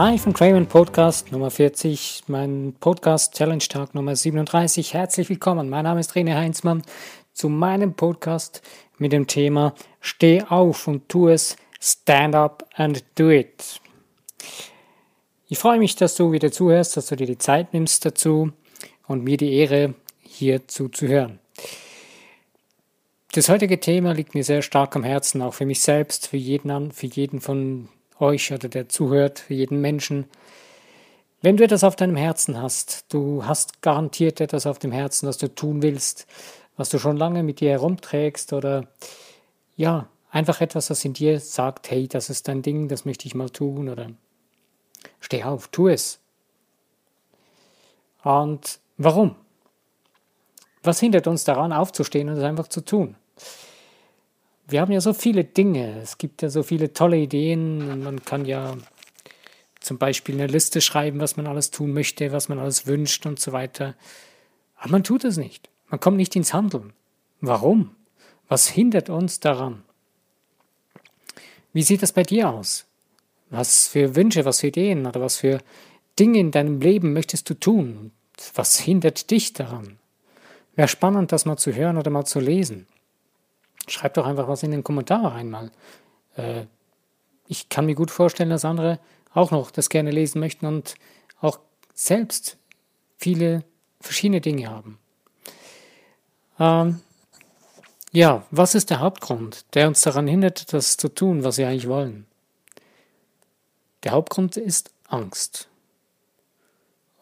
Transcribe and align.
Live 0.00 0.26
im 0.26 0.32
Craven 0.32 0.66
Podcast 0.68 1.32
Nummer 1.32 1.50
40, 1.50 2.22
mein 2.28 2.72
Podcast 2.78 3.34
Challenge 3.34 3.58
Tag 3.58 3.96
Nummer 3.96 4.14
37. 4.14 4.94
Herzlich 4.94 5.28
willkommen. 5.28 5.68
Mein 5.68 5.82
Name 5.82 5.98
ist 5.98 6.12
René 6.12 6.36
Heinzmann 6.36 6.82
zu 7.32 7.48
meinem 7.48 7.94
Podcast 7.94 8.62
mit 8.98 9.10
dem 9.10 9.26
Thema 9.26 9.74
Steh 10.00 10.44
auf 10.44 10.86
und 10.86 11.08
tu 11.08 11.26
es, 11.26 11.56
stand 11.80 12.36
up 12.36 12.64
and 12.76 13.04
do 13.16 13.30
it. 13.30 13.80
Ich 15.48 15.58
freue 15.58 15.80
mich, 15.80 15.96
dass 15.96 16.14
du 16.14 16.30
wieder 16.30 16.52
zuhörst, 16.52 16.96
dass 16.96 17.06
du 17.06 17.16
dir 17.16 17.26
die 17.26 17.38
Zeit 17.38 17.74
nimmst 17.74 18.04
dazu 18.04 18.52
und 19.08 19.24
mir 19.24 19.36
die 19.36 19.52
Ehre, 19.52 19.94
hier 20.22 20.68
zuzuhören. 20.68 21.40
Das 23.32 23.48
heutige 23.48 23.80
Thema 23.80 24.12
liegt 24.12 24.36
mir 24.36 24.44
sehr 24.44 24.62
stark 24.62 24.94
am 24.94 25.02
Herzen, 25.02 25.42
auch 25.42 25.54
für 25.54 25.66
mich 25.66 25.80
selbst, 25.80 26.28
für 26.28 26.36
jeden, 26.36 26.92
für 26.92 27.06
jeden 27.06 27.40
von 27.40 27.88
euch 28.20 28.52
oder 28.52 28.68
der 28.68 28.88
zuhört, 28.88 29.38
für 29.38 29.54
jeden 29.54 29.80
Menschen. 29.80 30.26
Wenn 31.40 31.56
du 31.56 31.64
etwas 31.64 31.84
auf 31.84 31.96
deinem 31.96 32.16
Herzen 32.16 32.60
hast, 32.60 33.12
du 33.12 33.44
hast 33.44 33.80
garantiert 33.80 34.40
etwas 34.40 34.66
auf 34.66 34.78
dem 34.78 34.92
Herzen, 34.92 35.28
was 35.28 35.38
du 35.38 35.54
tun 35.54 35.82
willst, 35.82 36.26
was 36.76 36.90
du 36.90 36.98
schon 36.98 37.16
lange 37.16 37.42
mit 37.42 37.60
dir 37.60 37.70
herumträgst 37.70 38.52
oder 38.52 38.88
ja, 39.76 40.08
einfach 40.30 40.60
etwas, 40.60 40.90
was 40.90 41.04
in 41.04 41.12
dir 41.12 41.38
sagt, 41.40 41.90
hey, 41.90 42.08
das 42.08 42.30
ist 42.30 42.48
dein 42.48 42.62
Ding, 42.62 42.88
das 42.88 43.04
möchte 43.04 43.26
ich 43.26 43.34
mal 43.34 43.50
tun 43.50 43.88
oder 43.88 44.10
steh 45.20 45.44
auf, 45.44 45.68
tu 45.68 45.88
es. 45.88 46.18
Und 48.22 48.80
warum? 48.96 49.36
Was 50.82 51.00
hindert 51.00 51.26
uns 51.26 51.44
daran, 51.44 51.72
aufzustehen 51.72 52.28
und 52.28 52.36
es 52.36 52.44
einfach 52.44 52.68
zu 52.68 52.80
tun? 52.80 53.16
Wir 54.68 54.82
haben 54.82 54.92
ja 54.92 55.00
so 55.00 55.14
viele 55.14 55.44
Dinge, 55.44 55.98
es 56.02 56.18
gibt 56.18 56.42
ja 56.42 56.50
so 56.50 56.62
viele 56.62 56.92
tolle 56.92 57.16
Ideen. 57.16 58.02
Man 58.02 58.22
kann 58.22 58.44
ja 58.44 58.76
zum 59.80 59.96
Beispiel 59.96 60.34
eine 60.34 60.46
Liste 60.46 60.82
schreiben, 60.82 61.20
was 61.20 61.38
man 61.38 61.46
alles 61.46 61.70
tun 61.70 61.94
möchte, 61.94 62.32
was 62.32 62.50
man 62.50 62.58
alles 62.58 62.86
wünscht 62.86 63.24
und 63.24 63.40
so 63.40 63.52
weiter. 63.52 63.94
Aber 64.76 64.90
man 64.90 65.04
tut 65.04 65.24
es 65.24 65.38
nicht. 65.38 65.70
Man 65.88 66.00
kommt 66.00 66.18
nicht 66.18 66.36
ins 66.36 66.52
Handeln. 66.52 66.92
Warum? 67.40 67.96
Was 68.48 68.68
hindert 68.68 69.08
uns 69.08 69.40
daran? 69.40 69.84
Wie 71.72 71.82
sieht 71.82 72.02
das 72.02 72.12
bei 72.12 72.22
dir 72.22 72.50
aus? 72.50 72.86
Was 73.48 73.88
für 73.88 74.16
Wünsche, 74.16 74.44
was 74.44 74.60
für 74.60 74.66
Ideen 74.66 75.06
oder 75.06 75.22
was 75.22 75.38
für 75.38 75.60
Dinge 76.18 76.40
in 76.40 76.50
deinem 76.50 76.80
Leben 76.80 77.14
möchtest 77.14 77.48
du 77.48 77.54
tun? 77.54 78.10
Was 78.54 78.78
hindert 78.78 79.30
dich 79.30 79.54
daran? 79.54 79.98
Wäre 80.76 80.88
spannend, 80.88 81.32
das 81.32 81.46
mal 81.46 81.56
zu 81.56 81.74
hören 81.74 81.96
oder 81.96 82.10
mal 82.10 82.26
zu 82.26 82.40
lesen. 82.40 82.86
Schreibt 83.88 84.16
doch 84.16 84.26
einfach 84.26 84.48
was 84.48 84.62
in 84.62 84.70
den 84.70 84.84
Kommentare 84.84 85.32
rein 85.32 85.50
mal. 85.50 85.70
Äh, 86.36 86.64
ich 87.46 87.68
kann 87.68 87.86
mir 87.86 87.94
gut 87.94 88.10
vorstellen, 88.10 88.50
dass 88.50 88.64
andere 88.64 88.98
auch 89.32 89.50
noch 89.50 89.70
das 89.70 89.88
gerne 89.88 90.10
lesen 90.10 90.40
möchten 90.40 90.66
und 90.66 90.94
auch 91.40 91.58
selbst 91.94 92.56
viele 93.16 93.64
verschiedene 94.00 94.40
Dinge 94.40 94.68
haben. 94.68 94.98
Ähm, 96.58 97.00
ja, 98.12 98.46
was 98.50 98.74
ist 98.74 98.90
der 98.90 99.00
Hauptgrund, 99.00 99.64
der 99.74 99.88
uns 99.88 100.00
daran 100.00 100.26
hindert, 100.26 100.72
das 100.72 100.96
zu 100.96 101.08
tun, 101.08 101.44
was 101.44 101.58
wir 101.58 101.68
eigentlich 101.68 101.88
wollen? 101.88 102.26
Der 104.04 104.12
Hauptgrund 104.12 104.56
ist 104.56 104.92
Angst. 105.08 105.68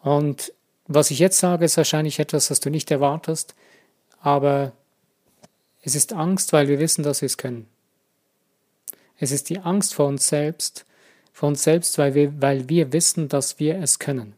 Und 0.03 0.53
was 0.87 1.11
ich 1.11 1.19
jetzt 1.19 1.39
sage, 1.39 1.65
ist 1.65 1.77
wahrscheinlich 1.77 2.19
etwas, 2.21 2.49
das 2.49 2.61
du 2.61 2.71
nicht 2.71 2.91
erwartest, 2.91 3.55
aber 4.21 4.73
es 5.87 5.95
ist 5.95 6.13
Angst, 6.13 6.53
weil 6.53 6.67
wir 6.67 6.81
wissen, 6.81 7.05
dass 7.05 7.23
wir 7.23 7.27
es 7.27 7.39
können. 7.39 7.69
Es 9.19 9.31
ist 9.31 9.49
die 9.51 9.61
Angst 9.61 9.95
vor 9.95 10.09
uns 10.09 10.27
selbst, 10.27 10.85
vor 11.33 11.49
uns 11.49 11.63
selbst, 11.63 11.97
weil 11.97 12.15
wir, 12.15 12.43
weil 12.43 12.69
wir 12.69 12.93
wissen, 12.93 13.29
dass 13.29 13.61
wir 13.61 13.77
es 13.77 14.01
können. 14.01 14.35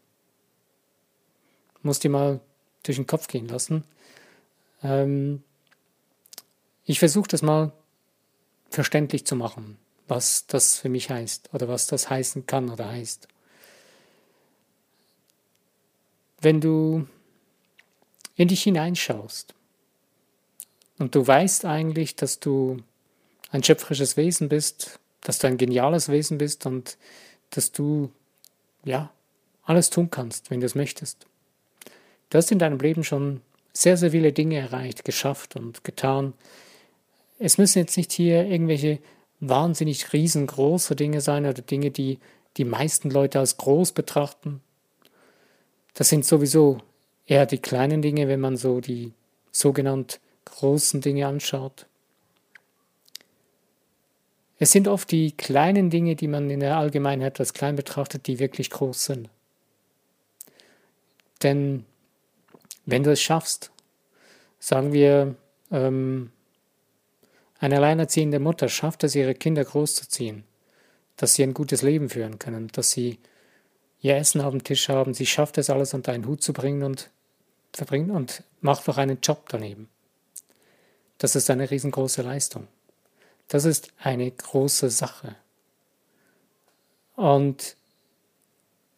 Muss 1.81 2.01
dir 2.01 2.11
mal 2.11 2.41
durch 2.83 2.97
den 2.99 3.07
Kopf 3.07 3.29
gehen 3.29 3.49
lassen. 3.49 3.83
Ähm, 4.83 5.43
ich 6.85 6.99
versuche 6.99 7.29
das 7.29 7.41
mal 7.41 7.73
verständlich 8.69 9.25
zu 9.25 9.35
machen, 9.35 9.79
was 10.07 10.47
das 10.49 10.77
für 10.77 10.91
mich 10.91 11.09
heißt 11.09 11.49
oder 11.55 11.67
was 11.67 11.87
das 11.87 12.11
heißen 12.11 12.45
kann 12.45 12.69
oder 12.69 12.91
heißt. 12.91 13.27
Wenn 16.43 16.61
du 16.61 17.07
in 18.37 18.49
dich 18.49 18.65
hineinschaust, 18.65 19.55
und 20.99 21.15
du 21.15 21.27
weißt 21.27 21.65
eigentlich, 21.65 22.17
dass 22.17 22.41
du 22.41 22.79
ein 23.51 23.63
schöpferisches 23.63 24.17
Wesen 24.17 24.49
bist, 24.49 24.99
dass 25.23 25.39
du 25.39 25.47
ein 25.47 25.57
geniales 25.57 26.09
Wesen 26.09 26.39
bist 26.39 26.67
und 26.67 26.99
dass 27.51 27.73
du, 27.73 28.11
ja, 28.85 29.11
alles 29.65 29.91
tun 29.91 30.11
kannst, 30.11 30.51
wenn 30.51 30.61
du 30.61 30.67
es 30.67 30.75
möchtest. 30.75 31.27
Du 32.31 32.39
hast 32.39 32.51
in 32.51 32.59
deinem 32.59 32.79
Leben 32.79 33.05
schon 33.05 33.41
sehr, 33.73 33.97
sehr 33.97 34.11
viele 34.11 34.33
Dinge 34.33 34.57
erreicht, 34.57 35.05
geschafft 35.05 35.57
und 35.57 35.85
getan. 35.85 36.35
Es 37.39 37.59
müssen 37.59 37.79
jetzt 37.79 37.97
nicht 37.97 38.13
hier 38.13 38.47
irgendwelche 38.47 38.99
wahnsinnig 39.41 40.13
riesengroße 40.13 40.97
Dinge 40.97 41.21
sein 41.21 41.47
oder 41.47 41.63
Dinge, 41.63 41.91
die 41.91 42.19
die 42.57 42.65
meisten 42.65 43.11
Leute 43.11 43.39
als 43.39 43.57
groß 43.57 43.93
betrachten. 43.93 44.61
Das 45.95 46.09
sind 46.09 46.25
sowieso 46.25 46.79
eher 47.27 47.47
die 47.47 47.59
kleinen 47.59 48.03
Dinge, 48.03 48.27
wenn 48.27 48.41
man 48.41 48.57
so 48.57 48.81
die 48.81 49.13
sogenannten 49.53 50.19
großen 50.59 51.01
Dinge 51.01 51.29
anschaut. 51.29 51.87
Es 54.59 54.73
sind 54.73 54.89
oft 54.89 55.09
die 55.13 55.31
kleinen 55.31 55.89
Dinge, 55.89 56.17
die 56.17 56.27
man 56.27 56.51
in 56.51 56.59
der 56.59 56.77
Allgemeinheit 56.77 57.39
als 57.39 57.55
klein 57.55 57.77
betrachtet, 57.77 58.27
die 58.27 58.41
wirklich 58.41 58.71
groß 58.71 59.05
sind. 59.05 59.29
Denn 61.45 61.85
wenn 62.87 63.05
du 63.05 63.13
es 63.13 63.23
schaffst, 63.23 63.71
sagen 64.59 64.93
wir, 64.93 65.37
ähm, 65.71 66.33
eine 67.61 67.77
alleinerziehende 67.77 68.41
Mutter 68.41 68.69
schafft 68.69 69.05
es, 69.05 69.15
ihre 69.15 69.37
Kinder 69.37 69.65
großzuziehen, 69.65 70.43
dass 71.17 71.35
sie 71.35 71.45
ein 71.45 71.55
gutes 71.55 71.83
Leben 71.83 72.09
führen 72.09 72.41
können, 72.41 72.67
dass 72.73 72.91
sie 72.91 73.19
ihr 74.01 74.17
Essen 74.17 74.41
auf 74.41 74.51
dem 74.51 74.65
Tisch 74.65 74.89
haben, 74.89 75.15
sie 75.15 75.27
schafft 75.27 75.57
es 75.59 75.71
alles 75.71 75.95
unter 75.95 76.11
einen 76.11 76.27
Hut 76.27 76.43
zu 76.43 76.53
bringen 76.53 76.83
und 76.83 77.11
verbringen 77.73 78.11
und 78.11 78.43
macht 78.61 78.89
noch 78.89 78.99
einen 78.99 79.21
Job 79.21 79.45
daneben. 79.49 79.89
Das 81.19 81.35
ist 81.37 81.51
eine 81.51 81.71
riesengroße 81.71 82.23
Leistung. 82.23 82.69
Das 83.49 83.65
ist 83.65 83.91
eine 83.99 84.31
große 84.31 84.91
Sache. 84.91 85.37
Und 87.17 87.77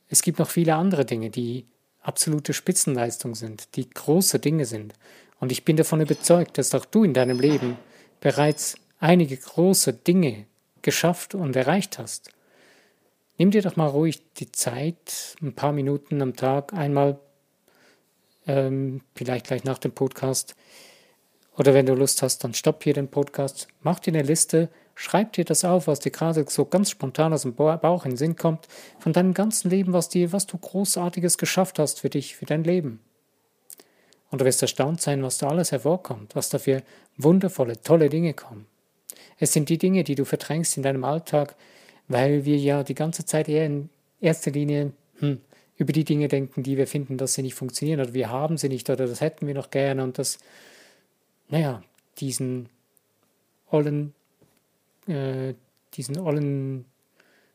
es 0.08 0.22
gibt 0.22 0.38
noch 0.38 0.50
viele 0.50 0.75
andere 0.75 1.04
Dinge, 1.04 1.30
die 1.30 1.66
absolute 2.03 2.53
Spitzenleistung 2.53 3.34
sind, 3.34 3.76
die 3.76 3.88
große 3.88 4.38
Dinge 4.38 4.66
sind. 4.66 4.94
Und 5.38 5.53
ich 5.53 5.64
bin 5.64 5.76
davon 5.76 6.00
überzeugt, 6.00 6.59
dass 6.59 6.75
auch 6.75 6.84
du 6.84 7.04
in 7.04 7.14
deinem 7.14 7.41
Leben 7.41 7.78
bereits 8.20 8.75
einige 8.98 9.36
große 9.36 9.92
Dinge 9.92 10.47
geschafft 10.82 11.34
und 11.34 11.56
erreicht 11.56 11.98
hast. 11.98 12.30
Nimm 13.38 13.50
dir 13.50 13.62
doch 13.62 13.76
mal 13.76 13.86
ruhig 13.86 14.20
die 14.36 14.53
Zeit, 14.53 15.36
ein 15.41 15.54
paar 15.54 15.72
Minuten 15.72 16.20
am 16.20 16.36
Tag, 16.36 16.75
einmal, 16.75 17.19
ähm, 18.47 19.00
vielleicht 19.14 19.47
gleich 19.47 19.64
nach 19.64 19.78
dem 19.78 19.92
Podcast, 19.92 20.54
oder 21.60 21.75
wenn 21.75 21.84
du 21.84 21.93
Lust 21.93 22.22
hast, 22.22 22.43
dann 22.43 22.54
stopp 22.54 22.82
hier 22.84 22.94
den 22.94 23.09
Podcast, 23.09 23.69
mach 23.82 23.98
dir 24.00 24.15
eine 24.15 24.22
Liste, 24.22 24.71
schreib 24.94 25.34
dir 25.34 25.44
das 25.44 25.62
auf, 25.62 25.88
was 25.88 26.00
dir 26.00 26.10
gerade 26.10 26.47
so 26.48 26.65
ganz 26.65 26.88
spontan 26.88 27.34
aus 27.34 27.43
dem 27.43 27.54
Bauch 27.54 28.06
in 28.06 28.12
den 28.12 28.16
Sinn 28.16 28.34
kommt, 28.34 28.66
von 28.98 29.12
deinem 29.12 29.34
ganzen 29.34 29.69
Leben, 29.69 29.93
was 29.93 30.09
dir, 30.09 30.32
was 30.32 30.47
du 30.47 30.56
Großartiges 30.56 31.37
geschafft 31.37 31.78
hast 31.78 32.00
für 32.00 32.09
dich, 32.09 32.34
für 32.34 32.47
dein 32.47 32.65
Leben. 32.65 33.00
Und 34.30 34.41
du 34.41 34.47
wirst 34.47 34.62
erstaunt 34.62 35.03
sein, 35.03 35.22
was 35.22 35.36
da 35.36 35.48
alles 35.48 35.71
hervorkommt, 35.71 36.34
was 36.34 36.48
da 36.48 36.59
für 36.59 36.83
wundervolle, 37.18 37.78
tolle 37.83 38.09
Dinge 38.09 38.33
kommen. 38.33 38.65
Es 39.39 39.53
sind 39.53 39.68
die 39.68 39.77
Dinge, 39.77 40.03
die 40.03 40.15
du 40.15 40.24
verdrängst 40.24 40.78
in 40.78 40.83
deinem 40.83 41.04
Alltag, 41.04 41.57
weil 42.09 42.47
wir 42.47 42.57
ja 42.57 42.84
die 42.84 42.95
ganze 42.95 43.27
Zeit 43.27 43.51
eher 43.51 43.66
in 43.66 43.91
erster 44.18 44.51
Linie 44.51 44.92
hm, 45.18 45.42
über 45.77 45.92
die 45.92 46.04
Dinge 46.04 46.28
denken, 46.28 46.62
die 46.62 46.78
wir 46.78 46.86
finden, 46.86 47.18
dass 47.18 47.34
sie 47.34 47.42
nicht 47.42 47.54
funktionieren 47.54 48.01
oder 48.01 48.15
wir 48.15 48.30
haben 48.30 48.57
sie 48.57 48.71
nicht 48.71 48.89
oder 48.89 49.07
das 49.07 49.21
hätten 49.21 49.47
wir 49.47 49.53
noch 49.53 49.68
gerne 49.68 50.03
und 50.03 50.16
das 50.16 50.39
naja, 51.50 51.82
diesen 52.18 52.68
ollen, 53.70 54.14
äh, 55.06 55.54
diesen 55.94 56.18
ollen 56.18 56.84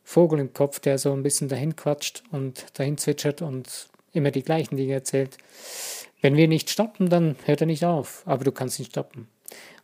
Vogel 0.03 0.39
im 0.39 0.53
Kopf, 0.53 0.79
der 0.79 0.97
so 0.97 1.11
ein 1.13 1.23
bisschen 1.23 1.49
dahin 1.49 1.75
quatscht 1.75 2.23
und 2.31 2.65
dahin 2.77 2.97
zwitschert 2.97 3.41
und 3.41 3.89
immer 4.13 4.31
die 4.31 4.43
gleichen 4.43 4.77
Dinge 4.77 4.93
erzählt. 4.93 5.37
Wenn 6.21 6.37
wir 6.37 6.47
nicht 6.47 6.69
stoppen, 6.69 7.09
dann 7.09 7.35
hört 7.45 7.61
er 7.61 7.67
nicht 7.67 7.85
auf, 7.85 8.23
aber 8.25 8.43
du 8.43 8.51
kannst 8.51 8.79
ihn 8.79 8.85
stoppen. 8.85 9.27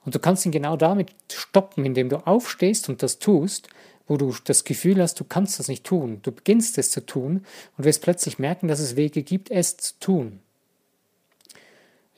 Und 0.05 0.15
du 0.15 0.19
kannst 0.19 0.45
ihn 0.45 0.51
genau 0.51 0.77
damit 0.77 1.13
stoppen, 1.31 1.85
indem 1.85 2.09
du 2.09 2.25
aufstehst 2.25 2.89
und 2.89 3.03
das 3.03 3.19
tust, 3.19 3.69
wo 4.07 4.17
du 4.17 4.35
das 4.43 4.63
Gefühl 4.63 5.01
hast, 5.01 5.19
du 5.19 5.23
kannst 5.23 5.59
das 5.59 5.67
nicht 5.67 5.83
tun. 5.85 6.19
Du 6.23 6.31
beginnst 6.31 6.77
es 6.77 6.91
zu 6.91 7.05
tun 7.05 7.45
und 7.77 7.85
wirst 7.85 8.01
plötzlich 8.01 8.39
merken, 8.39 8.67
dass 8.67 8.79
es 8.79 8.95
Wege 8.95 9.23
gibt, 9.23 9.51
es 9.51 9.77
zu 9.77 9.93
tun. 9.99 10.39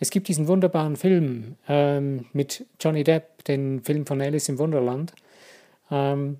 Es 0.03 0.09
gibt 0.09 0.27
diesen 0.27 0.49
wunderbaren 0.49 0.97
Film 0.97 1.55
ähm, 1.65 2.25
mit 2.33 2.65
Johnny 2.77 3.05
Depp, 3.05 3.45
den 3.45 3.81
Film 3.85 4.05
von 4.05 4.21
Alice 4.21 4.49
im 4.49 4.59
Wunderland, 4.59 5.13
ähm, 5.89 6.39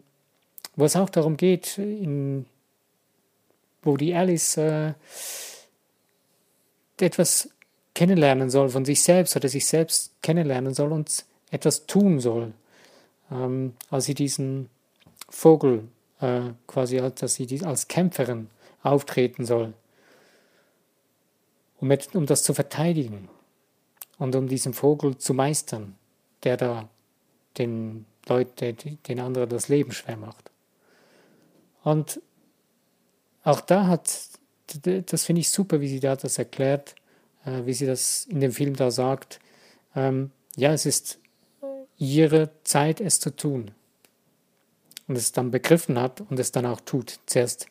wo 0.76 0.84
es 0.84 0.98
auch 0.98 1.10
darum 1.10 1.38
geht, 1.38 1.78
in, 1.78 2.46
wo 3.82 3.96
die 3.96 4.14
Alice 4.14 4.58
äh, 4.58 4.96
etwas 7.00 7.52
kennenlernen 7.96 8.50
soll 8.50 8.68
von 8.68 8.84
sich 8.84 9.02
selbst 9.02 9.34
oder 9.38 9.48
sich 9.48 9.66
selbst 9.66 10.12
kennenlernen 10.22 10.74
soll 10.74 10.92
und 10.92 11.24
etwas 11.50 11.86
tun 11.86 12.20
soll, 12.20 12.52
ähm, 13.32 13.76
als 13.90 14.04
sie 14.04 14.14
diesen 14.14 14.70
Vogel 15.30 15.88
äh, 16.20 16.50
quasi, 16.68 17.02
dass 17.16 17.36
sie 17.36 17.64
als 17.64 17.88
Kämpferin 17.88 18.50
auftreten 18.82 19.46
soll, 19.46 19.72
um, 21.80 21.90
um 22.14 22.26
das 22.26 22.44
zu 22.44 22.54
verteidigen 22.54 23.30
und 24.18 24.36
um 24.36 24.48
diesen 24.48 24.74
Vogel 24.74 25.18
zu 25.18 25.34
meistern, 25.34 25.96
der 26.44 26.58
da 26.58 26.90
den 27.58 28.06
Leute, 28.28 28.74
den 28.74 29.20
anderen 29.20 29.50
das 29.50 29.68
Leben 29.68 29.92
schwer 29.92 30.18
macht. 30.18 30.52
Und 31.84 32.22
auch 33.44 33.62
da 33.62 33.88
hat, 33.88 34.30
das 34.84 35.24
finde 35.24 35.42
ich 35.42 35.50
super, 35.50 35.82
wie 35.82 35.90
sie 35.90 36.00
da 36.00 36.16
das 36.16 36.38
erklärt, 36.38 36.96
äh, 37.46 37.66
wie 37.66 37.74
sie 37.74 37.86
das 37.86 38.26
in 38.26 38.40
dem 38.40 38.52
Film 38.52 38.76
da 38.76 38.92
sagt. 38.92 39.40
Ähm, 39.96 40.32
ja, 40.56 40.72
es 40.72 40.86
ist 40.86 41.20
ihre 41.98 42.50
Zeit, 42.64 43.02
es 43.02 43.20
zu 43.20 43.36
tun. 43.36 43.72
Und 45.08 45.18
es 45.18 45.34
dann 45.34 45.52
begriffen 45.52 46.00
hat 46.00 46.22
und 46.22 46.40
es 46.40 46.52
dann 46.52 46.66
auch 46.66 46.80
tut. 46.80 47.20
Zuerst 47.26 47.68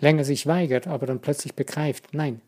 länger 0.00 0.24
sich 0.24 0.46
weigert, 0.46 0.86
aber 0.86 1.06
dann 1.06 1.20
plötzlich 1.20 1.54
begreift, 1.54 2.12
nein, 2.12 2.40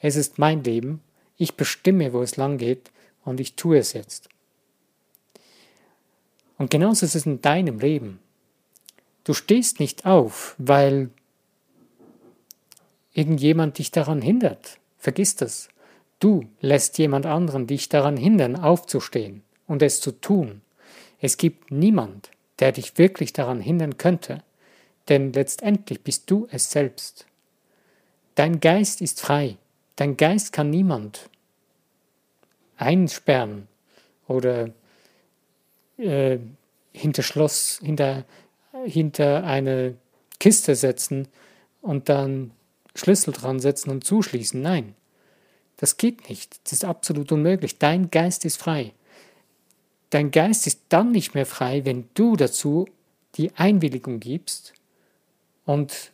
es 0.00 0.16
ist 0.16 0.38
mein 0.38 0.62
Leben, 0.62 1.02
ich 1.40 1.54
bestimme, 1.54 2.12
wo 2.12 2.20
es 2.20 2.36
lang 2.36 2.58
geht 2.58 2.90
und 3.24 3.40
ich 3.40 3.54
tue 3.54 3.78
es 3.78 3.94
jetzt. 3.94 4.28
Und 6.58 6.70
genauso 6.70 7.06
ist 7.06 7.14
es 7.14 7.24
in 7.24 7.40
deinem 7.40 7.78
Leben. 7.78 8.20
Du 9.24 9.32
stehst 9.32 9.80
nicht 9.80 10.04
auf, 10.04 10.54
weil 10.58 11.08
irgendjemand 13.14 13.78
dich 13.78 13.90
daran 13.90 14.20
hindert. 14.20 14.78
Vergiss 14.98 15.34
das. 15.34 15.70
Du 16.18 16.44
lässt 16.60 16.98
jemand 16.98 17.24
anderen 17.24 17.66
dich 17.66 17.88
daran 17.88 18.18
hindern, 18.18 18.56
aufzustehen 18.56 19.42
und 19.66 19.80
es 19.80 20.02
zu 20.02 20.12
tun. 20.12 20.60
Es 21.22 21.38
gibt 21.38 21.70
niemand, 21.70 22.30
der 22.58 22.72
dich 22.72 22.98
wirklich 22.98 23.32
daran 23.32 23.62
hindern 23.62 23.96
könnte, 23.96 24.42
denn 25.08 25.32
letztendlich 25.32 26.02
bist 26.02 26.30
du 26.30 26.46
es 26.50 26.70
selbst. 26.70 27.24
Dein 28.34 28.60
Geist 28.60 29.00
ist 29.00 29.22
frei, 29.22 29.56
dein 29.96 30.18
Geist 30.18 30.52
kann 30.52 30.68
niemand 30.68 31.29
einsperren 32.80 33.68
oder 34.26 34.70
äh, 35.98 36.38
hinter 36.92 37.22
Schloss, 37.22 37.80
hinter, 37.82 38.24
hinter 38.84 39.44
eine 39.44 39.96
Kiste 40.38 40.74
setzen 40.74 41.28
und 41.82 42.08
dann 42.08 42.52
Schlüssel 42.94 43.32
dran 43.32 43.60
setzen 43.60 43.90
und 43.90 44.04
zuschließen. 44.04 44.60
Nein, 44.60 44.94
das 45.76 45.96
geht 45.96 46.28
nicht. 46.28 46.60
Das 46.64 46.72
ist 46.72 46.84
absolut 46.84 47.30
unmöglich. 47.32 47.78
Dein 47.78 48.10
Geist 48.10 48.44
ist 48.44 48.56
frei. 48.56 48.92
Dein 50.10 50.30
Geist 50.30 50.66
ist 50.66 50.80
dann 50.88 51.12
nicht 51.12 51.34
mehr 51.34 51.46
frei, 51.46 51.84
wenn 51.84 52.08
du 52.14 52.36
dazu 52.36 52.88
die 53.36 53.52
Einwilligung 53.56 54.18
gibst 54.18 54.74
und 55.64 56.12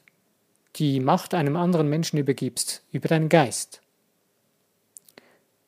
die 0.76 1.00
Macht 1.00 1.32
einem 1.32 1.56
anderen 1.56 1.88
Menschen 1.88 2.18
übergibst, 2.18 2.82
über 2.92 3.08
deinen 3.08 3.30
Geist. 3.30 3.80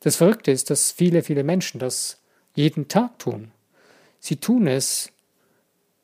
Das 0.00 0.16
Verrückte 0.16 0.50
ist, 0.50 0.70
dass 0.70 0.92
viele, 0.92 1.22
viele 1.22 1.44
Menschen 1.44 1.78
das 1.78 2.20
jeden 2.54 2.88
Tag 2.88 3.18
tun. 3.18 3.50
Sie 4.20 4.36
tun 4.36 4.66
es 4.66 5.12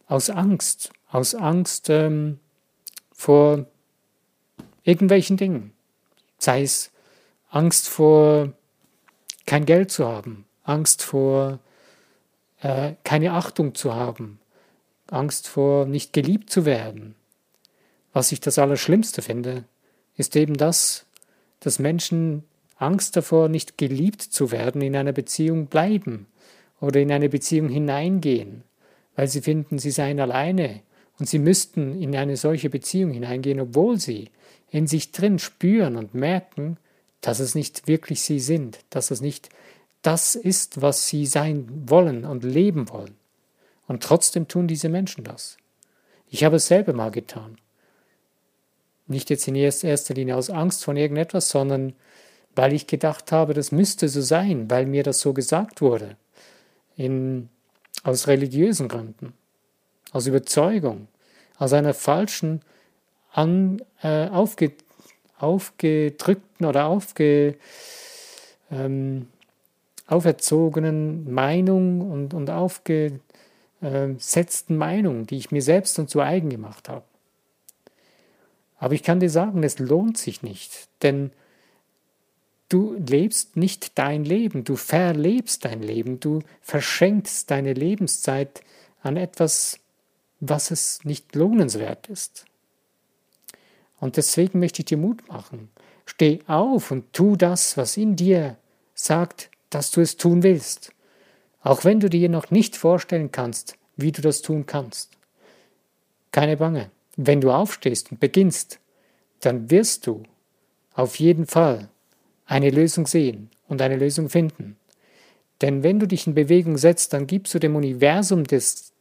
aus 0.06 0.30
Angst, 0.30 0.90
aus 1.10 1.34
Angst 1.34 1.90
ähm, 1.90 2.38
vor 3.12 3.66
irgendwelchen 4.82 5.36
Dingen. 5.36 5.72
Sei 6.38 6.62
es 6.62 6.90
Angst 7.50 7.88
vor 7.88 8.52
kein 9.46 9.64
Geld 9.64 9.90
zu 9.90 10.06
haben, 10.06 10.44
Angst 10.62 11.02
vor 11.02 11.60
äh, 12.60 12.94
keine 13.04 13.32
Achtung 13.32 13.74
zu 13.74 13.94
haben, 13.94 14.40
Angst 15.08 15.48
vor 15.48 15.86
nicht 15.86 16.12
geliebt 16.12 16.50
zu 16.50 16.64
werden. 16.64 17.14
Was 18.12 18.32
ich 18.32 18.40
das 18.40 18.58
Allerschlimmste 18.58 19.22
finde, 19.22 19.64
ist 20.16 20.36
eben 20.36 20.56
das, 20.56 21.06
dass 21.60 21.78
Menschen 21.78 22.44
Angst 22.76 23.16
davor, 23.16 23.48
nicht 23.48 23.78
geliebt 23.78 24.22
zu 24.22 24.50
werden, 24.50 24.82
in 24.82 24.96
einer 24.96 25.12
Beziehung 25.12 25.66
bleiben 25.66 26.26
oder 26.80 27.00
in 27.00 27.12
eine 27.12 27.28
Beziehung 27.28 27.68
hineingehen, 27.68 28.64
weil 29.16 29.28
sie 29.28 29.40
finden, 29.40 29.78
sie 29.78 29.90
seien 29.90 30.20
alleine 30.20 30.80
und 31.18 31.28
sie 31.28 31.38
müssten 31.38 32.00
in 32.00 32.16
eine 32.16 32.36
solche 32.36 32.70
Beziehung 32.70 33.12
hineingehen, 33.12 33.60
obwohl 33.60 33.98
sie 33.98 34.30
in 34.70 34.86
sich 34.86 35.12
drin 35.12 35.38
spüren 35.38 35.96
und 35.96 36.14
merken, 36.14 36.78
dass 37.20 37.38
es 37.38 37.54
nicht 37.54 37.86
wirklich 37.86 38.22
sie 38.22 38.40
sind, 38.40 38.80
dass 38.90 39.10
es 39.10 39.20
nicht 39.20 39.48
das 40.02 40.34
ist, 40.34 40.82
was 40.82 41.08
sie 41.08 41.26
sein 41.26 41.66
wollen 41.86 42.24
und 42.24 42.44
leben 42.44 42.90
wollen. 42.90 43.16
Und 43.86 44.02
trotzdem 44.02 44.48
tun 44.48 44.66
diese 44.66 44.88
Menschen 44.88 45.24
das. 45.24 45.56
Ich 46.28 46.44
habe 46.44 46.56
es 46.56 46.66
selber 46.66 46.92
mal 46.92 47.10
getan. 47.10 47.58
Nicht 49.06 49.30
jetzt 49.30 49.46
in 49.46 49.54
erster 49.54 50.14
Linie 50.14 50.36
aus 50.36 50.50
Angst 50.50 50.84
von 50.84 50.96
irgendetwas, 50.96 51.48
sondern 51.50 51.94
weil 52.56 52.72
ich 52.72 52.86
gedacht 52.86 53.32
habe, 53.32 53.54
das 53.54 53.72
müsste 53.72 54.08
so 54.08 54.20
sein, 54.20 54.70
weil 54.70 54.86
mir 54.86 55.02
das 55.02 55.20
so 55.20 55.32
gesagt 55.32 55.80
wurde. 55.80 56.16
In, 56.96 57.48
aus 58.02 58.28
religiösen 58.28 58.88
Gründen, 58.88 59.34
aus 60.12 60.26
Überzeugung, 60.26 61.08
aus 61.58 61.72
einer 61.72 61.94
falschen, 61.94 62.60
an, 63.32 63.82
äh, 64.02 64.28
aufge, 64.28 64.72
aufgedrückten 65.38 66.66
oder 66.66 66.86
aufge, 66.86 67.56
ähm, 68.70 69.28
auferzogenen 70.06 71.32
Meinung 71.32 72.00
und, 72.10 72.34
und 72.34 72.50
aufgesetzten 72.50 73.20
Meinung, 74.76 75.26
die 75.26 75.38
ich 75.38 75.50
mir 75.50 75.62
selbst 75.62 75.98
und 75.98 76.10
zu 76.10 76.20
eigen 76.20 76.50
gemacht 76.50 76.88
habe. 76.88 77.04
Aber 78.78 78.94
ich 78.94 79.02
kann 79.02 79.20
dir 79.20 79.30
sagen, 79.30 79.62
es 79.62 79.78
lohnt 79.78 80.18
sich 80.18 80.42
nicht, 80.42 80.88
denn 81.02 81.32
du 82.74 82.94
lebst 82.94 83.56
nicht 83.56 83.96
dein 83.98 84.24
Leben, 84.24 84.64
du 84.64 84.74
verlebst 84.74 85.64
dein 85.64 85.80
Leben, 85.80 86.18
du 86.18 86.40
verschenkst 86.60 87.48
deine 87.48 87.72
Lebenszeit 87.72 88.62
an 89.00 89.16
etwas, 89.16 89.78
was 90.40 90.72
es 90.72 91.04
nicht 91.04 91.36
lohnenswert 91.36 92.08
ist. 92.08 92.46
Und 94.00 94.16
deswegen 94.16 94.58
möchte 94.58 94.82
ich 94.82 94.86
dir 94.86 94.98
Mut 94.98 95.28
machen. 95.28 95.70
Steh 96.04 96.40
auf 96.48 96.90
und 96.90 97.12
tu 97.12 97.36
das, 97.36 97.76
was 97.76 97.96
in 97.96 98.16
dir 98.16 98.56
sagt, 98.92 99.50
dass 99.70 99.92
du 99.92 100.00
es 100.00 100.16
tun 100.16 100.42
willst, 100.42 100.92
auch 101.62 101.84
wenn 101.84 102.00
du 102.00 102.10
dir 102.10 102.28
noch 102.28 102.50
nicht 102.50 102.76
vorstellen 102.76 103.30
kannst, 103.30 103.78
wie 103.96 104.10
du 104.10 104.20
das 104.20 104.42
tun 104.42 104.66
kannst. 104.66 105.12
Keine 106.32 106.56
Bange, 106.56 106.90
wenn 107.16 107.40
du 107.40 107.52
aufstehst 107.52 108.10
und 108.10 108.18
beginnst, 108.18 108.80
dann 109.38 109.70
wirst 109.70 110.08
du 110.08 110.24
auf 110.94 111.20
jeden 111.20 111.46
Fall 111.46 111.88
eine 112.46 112.70
Lösung 112.70 113.06
sehen 113.06 113.50
und 113.68 113.80
eine 113.82 113.96
Lösung 113.96 114.28
finden. 114.28 114.76
Denn 115.60 115.82
wenn 115.82 115.98
du 115.98 116.06
dich 116.06 116.26
in 116.26 116.34
Bewegung 116.34 116.76
setzt, 116.76 117.12
dann 117.12 117.26
gibst 117.26 117.54
du 117.54 117.58
dem 117.58 117.76
Universum 117.76 118.44
das, 118.44 118.92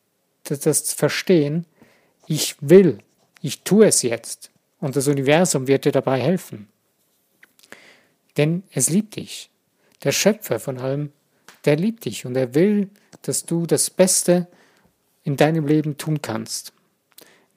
das, 0.44 0.60
das 0.60 0.94
Verstehen, 0.94 1.66
ich 2.28 2.56
will, 2.62 3.00
ich 3.42 3.62
tue 3.64 3.88
es 3.88 4.02
jetzt. 4.02 4.50
Und 4.80 4.96
das 4.96 5.08
Universum 5.08 5.68
wird 5.68 5.86
dir 5.86 5.92
dabei 5.92 6.22
helfen. 6.22 6.68
Denn 8.38 8.64
es 8.72 8.90
liebt 8.90 9.16
dich 9.16 9.50
der 10.04 10.12
Schöpfer 10.12 10.60
von 10.60 10.78
allem, 10.78 11.12
der 11.66 11.78
liebt 11.78 12.06
dich 12.06 12.26
und 12.26 12.36
er 12.36 12.56
will, 12.56 12.90
dass 13.22 13.46
du 13.46 13.66
das 13.66 13.90
Beste 13.90 14.48
in 15.24 15.38
deinem 15.38 15.66
Leben 15.66 15.98
tun 15.98 16.22
kannst. 16.22 16.74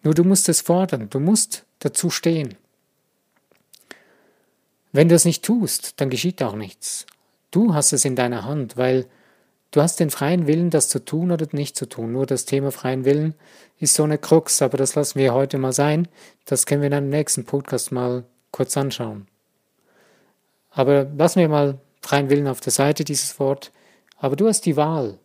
Nur 0.02 0.14
du 0.14 0.22
musst 0.22 0.48
es 0.48 0.60
fordern, 0.60 1.10
du 1.10 1.18
musst 1.18 1.64
dazu 1.80 2.10
stehen. 2.10 2.54
Wenn 4.96 5.10
du 5.10 5.14
es 5.14 5.26
nicht 5.26 5.44
tust, 5.44 6.00
dann 6.00 6.08
geschieht 6.08 6.42
auch 6.42 6.54
nichts. 6.54 7.04
Du 7.50 7.74
hast 7.74 7.92
es 7.92 8.06
in 8.06 8.16
deiner 8.16 8.46
Hand, 8.46 8.78
weil 8.78 9.04
du 9.70 9.82
hast 9.82 10.00
den 10.00 10.08
freien 10.08 10.46
Willen, 10.46 10.70
das 10.70 10.88
zu 10.88 11.04
tun 11.04 11.30
oder 11.30 11.46
nicht 11.52 11.76
zu 11.76 11.84
tun. 11.84 12.12
Nur 12.12 12.24
das 12.24 12.46
Thema 12.46 12.72
freien 12.72 13.04
Willen 13.04 13.34
ist 13.78 13.92
so 13.92 14.04
eine 14.04 14.16
Krux, 14.16 14.62
aber 14.62 14.78
das 14.78 14.94
lassen 14.94 15.18
wir 15.18 15.34
heute 15.34 15.58
mal 15.58 15.74
sein. 15.74 16.08
Das 16.46 16.64
können 16.64 16.80
wir 16.80 16.86
in 16.86 16.94
einem 16.94 17.10
nächsten 17.10 17.44
Podcast 17.44 17.92
mal 17.92 18.24
kurz 18.52 18.74
anschauen. 18.78 19.26
Aber 20.70 21.04
lassen 21.04 21.40
wir 21.40 21.50
mal 21.50 21.78
freien 22.00 22.30
Willen 22.30 22.48
auf 22.48 22.62
der 22.62 22.72
Seite, 22.72 23.04
dieses 23.04 23.38
Wort. 23.38 23.72
Aber 24.16 24.34
du 24.34 24.48
hast 24.48 24.64
die 24.64 24.78
Wahl, 24.78 25.18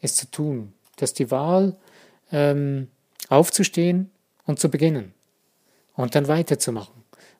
es 0.00 0.16
zu 0.16 0.30
tun. 0.30 0.72
Du 0.96 1.02
hast 1.02 1.18
die 1.18 1.30
Wahl, 1.30 1.76
ähm, 2.32 2.88
aufzustehen 3.28 4.10
und 4.46 4.58
zu 4.58 4.70
beginnen 4.70 5.12
und 5.94 6.14
dann 6.14 6.26
weiterzumachen. 6.26 6.98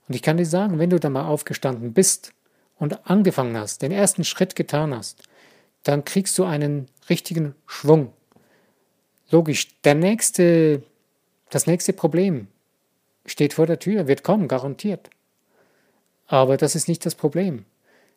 Und 0.08 0.14
ich 0.14 0.22
kann 0.22 0.38
dir 0.38 0.46
sagen, 0.46 0.78
wenn 0.78 0.90
du 0.90 0.98
da 0.98 1.10
mal 1.10 1.26
aufgestanden 1.26 1.92
bist 1.92 2.32
und 2.78 3.08
angefangen 3.08 3.56
hast, 3.56 3.82
den 3.82 3.92
ersten 3.92 4.24
Schritt 4.24 4.56
getan 4.56 4.94
hast, 4.94 5.22
dann 5.82 6.04
kriegst 6.04 6.38
du 6.38 6.44
einen 6.44 6.88
richtigen 7.08 7.54
Schwung. 7.66 8.12
Logisch, 9.30 9.68
der 9.82 9.94
nächste, 9.94 10.82
das 11.50 11.66
nächste 11.66 11.92
Problem 11.92 12.48
steht 13.26 13.52
vor 13.52 13.66
der 13.66 13.78
Tür, 13.78 14.06
wird 14.08 14.22
kommen, 14.22 14.48
garantiert. 14.48 15.10
Aber 16.26 16.56
das 16.56 16.74
ist 16.74 16.88
nicht 16.88 17.04
das 17.04 17.14
Problem. 17.14 17.64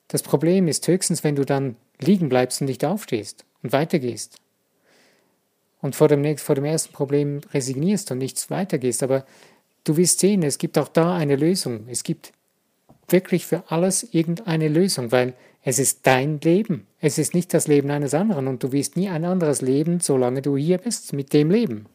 Das 0.07 0.23
Problem 0.23 0.67
ist 0.67 0.87
höchstens, 0.87 1.23
wenn 1.23 1.35
du 1.35 1.45
dann 1.45 1.75
liegen 1.99 2.29
bleibst 2.29 2.61
und 2.61 2.67
nicht 2.67 2.83
aufstehst 2.85 3.45
und 3.63 3.73
weitergehst. 3.73 4.37
Und 5.81 5.95
vor 5.95 6.07
dem, 6.07 6.37
vor 6.37 6.55
dem 6.55 6.65
ersten 6.65 6.93
Problem 6.93 7.41
resignierst 7.53 8.11
und 8.11 8.19
nichts 8.19 8.49
weitergehst. 8.49 9.01
Aber 9.03 9.25
du 9.83 9.97
wirst 9.97 10.19
sehen, 10.19 10.43
es 10.43 10.57
gibt 10.57 10.77
auch 10.77 10.87
da 10.87 11.15
eine 11.15 11.35
Lösung. 11.35 11.85
Es 11.87 12.03
gibt 12.03 12.33
wirklich 13.09 13.45
für 13.45 13.63
alles 13.67 14.13
irgendeine 14.13 14.67
Lösung, 14.67 15.11
weil 15.11 15.33
es 15.63 15.79
ist 15.79 16.07
dein 16.07 16.39
Leben. 16.39 16.87
Es 16.99 17.17
ist 17.17 17.33
nicht 17.33 17.53
das 17.53 17.67
Leben 17.67 17.91
eines 17.91 18.13
anderen 18.13 18.47
und 18.47 18.63
du 18.63 18.71
wirst 18.71 18.97
nie 18.97 19.09
ein 19.09 19.25
anderes 19.25 19.61
leben, 19.61 19.99
solange 19.99 20.41
du 20.41 20.57
hier 20.57 20.77
bist, 20.77 21.13
mit 21.13 21.33
dem 21.33 21.51
Leben. 21.51 21.85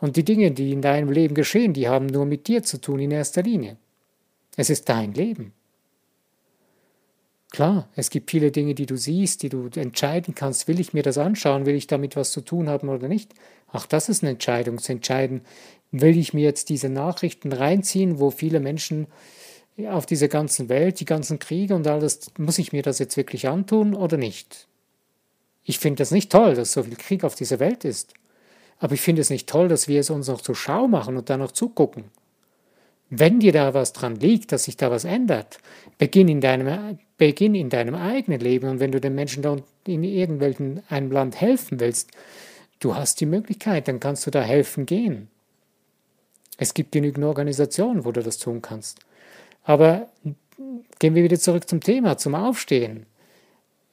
Und 0.00 0.16
die 0.16 0.24
Dinge, 0.24 0.50
die 0.50 0.72
in 0.72 0.82
deinem 0.82 1.10
Leben 1.10 1.34
geschehen, 1.34 1.74
die 1.74 1.88
haben 1.88 2.06
nur 2.06 2.26
mit 2.26 2.48
dir 2.48 2.62
zu 2.62 2.80
tun 2.80 2.98
in 2.98 3.10
erster 3.10 3.42
Linie. 3.42 3.76
Es 4.56 4.70
ist 4.70 4.88
dein 4.88 5.12
Leben. 5.14 5.52
Klar, 7.52 7.86
es 7.96 8.08
gibt 8.08 8.30
viele 8.30 8.50
Dinge, 8.50 8.74
die 8.74 8.86
du 8.86 8.96
siehst, 8.96 9.42
die 9.42 9.50
du 9.50 9.68
entscheiden 9.74 10.34
kannst. 10.34 10.68
Will 10.68 10.80
ich 10.80 10.94
mir 10.94 11.02
das 11.02 11.18
anschauen? 11.18 11.66
Will 11.66 11.74
ich 11.74 11.86
damit 11.86 12.16
was 12.16 12.32
zu 12.32 12.40
tun 12.40 12.70
haben 12.70 12.88
oder 12.88 13.08
nicht? 13.08 13.34
Auch 13.70 13.84
das 13.84 14.08
ist 14.08 14.22
eine 14.22 14.30
Entscheidung, 14.32 14.78
zu 14.78 14.92
entscheiden. 14.92 15.42
Will 15.90 16.16
ich 16.16 16.32
mir 16.32 16.44
jetzt 16.44 16.70
diese 16.70 16.88
Nachrichten 16.88 17.52
reinziehen, 17.52 18.18
wo 18.18 18.30
viele 18.30 18.58
Menschen 18.58 19.06
auf 19.86 20.06
dieser 20.06 20.28
ganzen 20.28 20.70
Welt, 20.70 21.00
die 21.00 21.04
ganzen 21.04 21.38
Kriege 21.38 21.74
und 21.74 21.86
alles, 21.86 22.30
muss 22.38 22.58
ich 22.58 22.72
mir 22.72 22.82
das 22.82 22.98
jetzt 22.98 23.18
wirklich 23.18 23.46
antun 23.48 23.94
oder 23.94 24.16
nicht? 24.16 24.66
Ich 25.64 25.78
finde 25.78 25.98
das 25.98 26.10
nicht 26.10 26.32
toll, 26.32 26.54
dass 26.54 26.72
so 26.72 26.82
viel 26.82 26.96
Krieg 26.96 27.22
auf 27.22 27.34
dieser 27.34 27.60
Welt 27.60 27.84
ist. 27.84 28.14
Aber 28.78 28.94
ich 28.94 29.02
finde 29.02 29.20
es 29.20 29.28
nicht 29.28 29.46
toll, 29.46 29.68
dass 29.68 29.88
wir 29.88 30.00
es 30.00 30.08
uns 30.08 30.26
noch 30.26 30.40
zur 30.40 30.56
Schau 30.56 30.88
machen 30.88 31.18
und 31.18 31.28
dann 31.28 31.40
noch 31.40 31.52
zugucken. 31.52 32.04
Wenn 33.14 33.40
dir 33.40 33.52
da 33.52 33.74
was 33.74 33.92
dran 33.92 34.16
liegt, 34.16 34.52
dass 34.52 34.64
sich 34.64 34.78
da 34.78 34.90
was 34.90 35.04
ändert, 35.04 35.58
beginn 35.98 36.28
in 36.28 36.40
deinem, 36.40 36.98
beginn 37.18 37.54
in 37.54 37.68
deinem 37.68 37.94
eigenen 37.94 38.40
Leben. 38.40 38.70
Und 38.70 38.80
wenn 38.80 38.90
du 38.90 39.02
den 39.02 39.14
Menschen 39.14 39.42
da 39.42 39.58
in 39.86 40.02
irgendwelchen 40.02 40.82
einem 40.88 41.12
Land 41.12 41.38
helfen 41.38 41.78
willst, 41.78 42.10
du 42.80 42.94
hast 42.94 43.20
die 43.20 43.26
Möglichkeit, 43.26 43.86
dann 43.86 44.00
kannst 44.00 44.26
du 44.26 44.30
da 44.30 44.40
helfen 44.40 44.86
gehen. 44.86 45.28
Es 46.56 46.72
gibt 46.72 46.92
genügend 46.92 47.26
Organisationen, 47.26 48.06
wo 48.06 48.12
du 48.12 48.22
das 48.22 48.38
tun 48.38 48.62
kannst. 48.62 49.00
Aber 49.62 50.08
gehen 50.98 51.14
wir 51.14 51.22
wieder 51.22 51.38
zurück 51.38 51.68
zum 51.68 51.82
Thema, 51.82 52.16
zum 52.16 52.34
Aufstehen. 52.34 53.04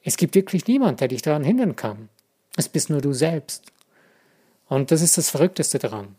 Es 0.02 0.16
gibt 0.16 0.34
wirklich 0.34 0.66
niemand, 0.66 1.02
der 1.02 1.08
dich 1.08 1.20
daran 1.20 1.44
hindern 1.44 1.76
kann. 1.76 2.08
Es 2.56 2.70
bist 2.70 2.88
nur 2.88 3.02
du 3.02 3.12
selbst. 3.12 3.70
Und 4.66 4.90
das 4.90 5.02
ist 5.02 5.18
das 5.18 5.28
Verrückteste 5.28 5.78
daran. 5.78 6.16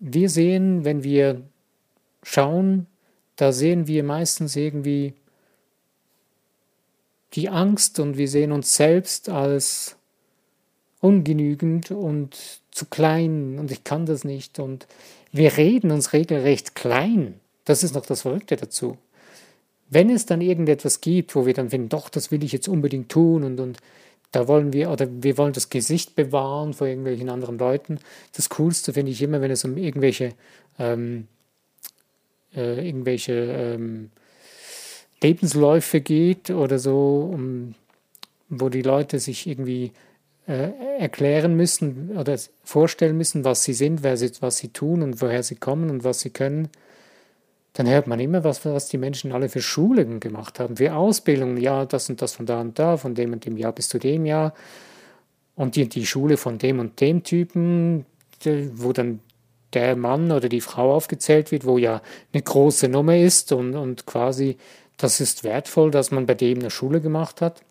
Wir 0.00 0.28
sehen, 0.28 0.84
wenn 0.84 1.02
wir 1.02 1.40
schauen, 2.22 2.86
da 3.36 3.52
sehen 3.52 3.86
wir 3.86 4.04
meistens 4.04 4.56
irgendwie 4.56 5.14
die 7.34 7.48
Angst 7.48 8.00
und 8.00 8.18
wir 8.18 8.28
sehen 8.28 8.52
uns 8.52 8.74
selbst 8.74 9.28
als 9.28 9.96
ungenügend 11.00 11.90
und 11.90 12.36
zu 12.70 12.86
klein 12.86 13.58
und 13.58 13.70
ich 13.70 13.84
kann 13.84 14.06
das 14.06 14.24
nicht 14.24 14.58
und 14.58 14.86
wir 15.32 15.56
reden 15.56 15.90
uns 15.90 16.12
regelrecht 16.12 16.74
klein. 16.74 17.40
Das 17.64 17.82
ist 17.82 17.94
noch 17.94 18.04
das 18.04 18.22
Verrückte 18.22 18.56
dazu. 18.56 18.98
Wenn 19.88 20.10
es 20.10 20.26
dann 20.26 20.40
irgendetwas 20.40 21.00
gibt, 21.00 21.34
wo 21.34 21.46
wir 21.46 21.54
dann 21.54 21.70
finden, 21.70 21.88
doch, 21.88 22.08
das 22.08 22.30
will 22.30 22.44
ich 22.44 22.52
jetzt 22.52 22.68
unbedingt 22.68 23.10
tun 23.10 23.44
und, 23.44 23.58
und 23.60 23.78
da 24.32 24.46
wollen 24.46 24.72
wir, 24.72 24.90
oder 24.90 25.08
wir 25.10 25.36
wollen 25.38 25.52
das 25.52 25.70
Gesicht 25.70 26.14
bewahren 26.14 26.74
vor 26.74 26.86
irgendwelchen 26.86 27.28
anderen 27.28 27.58
Leuten. 27.58 27.98
Das 28.36 28.48
Coolste 28.48 28.92
finde 28.92 29.10
ich 29.10 29.22
immer, 29.22 29.40
wenn 29.40 29.50
es 29.50 29.64
um 29.64 29.76
irgendwelche, 29.76 30.34
ähm, 30.78 31.26
äh, 32.54 32.86
irgendwelche 32.86 33.32
ähm, 33.32 34.10
Lebensläufe 35.22 36.00
geht 36.00 36.50
oder 36.50 36.78
so, 36.78 37.30
um, 37.32 37.74
wo 38.48 38.68
die 38.68 38.82
Leute 38.82 39.18
sich 39.18 39.46
irgendwie 39.46 39.92
äh, 40.46 40.70
erklären 40.98 41.56
müssen 41.56 42.16
oder 42.16 42.38
vorstellen 42.64 43.16
müssen, 43.16 43.44
was 43.44 43.64
sie 43.64 43.74
sind, 43.74 44.02
wer 44.02 44.16
sie, 44.16 44.30
was 44.40 44.58
sie 44.58 44.68
tun 44.68 45.02
und 45.02 45.20
woher 45.20 45.42
sie 45.42 45.56
kommen 45.56 45.90
und 45.90 46.04
was 46.04 46.20
sie 46.20 46.30
können 46.30 46.68
dann 47.72 47.88
hört 47.88 48.06
man 48.06 48.18
immer, 48.18 48.42
was, 48.42 48.64
was 48.64 48.88
die 48.88 48.98
Menschen 48.98 49.32
alle 49.32 49.48
für 49.48 49.62
Schulungen 49.62 50.20
gemacht 50.20 50.58
haben, 50.58 50.76
für 50.76 50.94
Ausbildungen. 50.94 51.56
Ja, 51.56 51.86
das 51.86 52.10
und 52.10 52.20
das 52.20 52.34
von 52.34 52.46
da 52.46 52.60
und 52.60 52.78
da, 52.78 52.96
von 52.96 53.14
dem 53.14 53.32
und 53.32 53.44
dem 53.44 53.56
Jahr 53.56 53.72
bis 53.72 53.88
zu 53.88 53.98
dem 53.98 54.26
Jahr. 54.26 54.54
Und 55.54 55.76
die, 55.76 55.88
die 55.88 56.06
Schule 56.06 56.36
von 56.36 56.58
dem 56.58 56.80
und 56.80 57.00
dem 57.00 57.22
Typen, 57.22 58.06
wo 58.74 58.92
dann 58.92 59.20
der 59.72 59.96
Mann 59.96 60.32
oder 60.32 60.48
die 60.48 60.60
Frau 60.60 60.94
aufgezählt 60.94 61.52
wird, 61.52 61.64
wo 61.64 61.78
ja 61.78 62.02
eine 62.32 62.42
große 62.42 62.88
Nummer 62.88 63.16
ist 63.16 63.52
und, 63.52 63.74
und 63.74 64.06
quasi 64.06 64.56
das 64.96 65.20
ist 65.20 65.44
wertvoll, 65.44 65.90
dass 65.90 66.10
man 66.10 66.26
bei 66.26 66.34
dem 66.34 66.58
eine 66.58 66.70
Schule 66.70 67.00
gemacht 67.00 67.40
hat. 67.40 67.62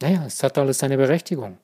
Naja, 0.00 0.24
es 0.26 0.42
hat 0.42 0.58
alles 0.58 0.78
seine 0.78 0.96
Berechtigung. 0.96 1.58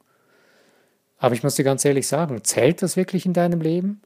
Aber 1.18 1.34
ich 1.34 1.42
muss 1.42 1.56
dir 1.56 1.64
ganz 1.64 1.84
ehrlich 1.84 2.06
sagen, 2.06 2.44
zählt 2.44 2.82
das 2.82 2.96
wirklich 2.96 3.26
in 3.26 3.32
deinem 3.32 3.60
Leben? 3.60 4.02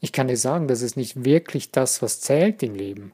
Ich 0.00 0.12
kann 0.12 0.28
dir 0.28 0.36
sagen, 0.36 0.68
das 0.68 0.82
ist 0.82 0.96
nicht 0.96 1.24
wirklich 1.24 1.72
das, 1.72 2.02
was 2.02 2.20
zählt 2.20 2.62
im 2.62 2.74
Leben. 2.74 3.12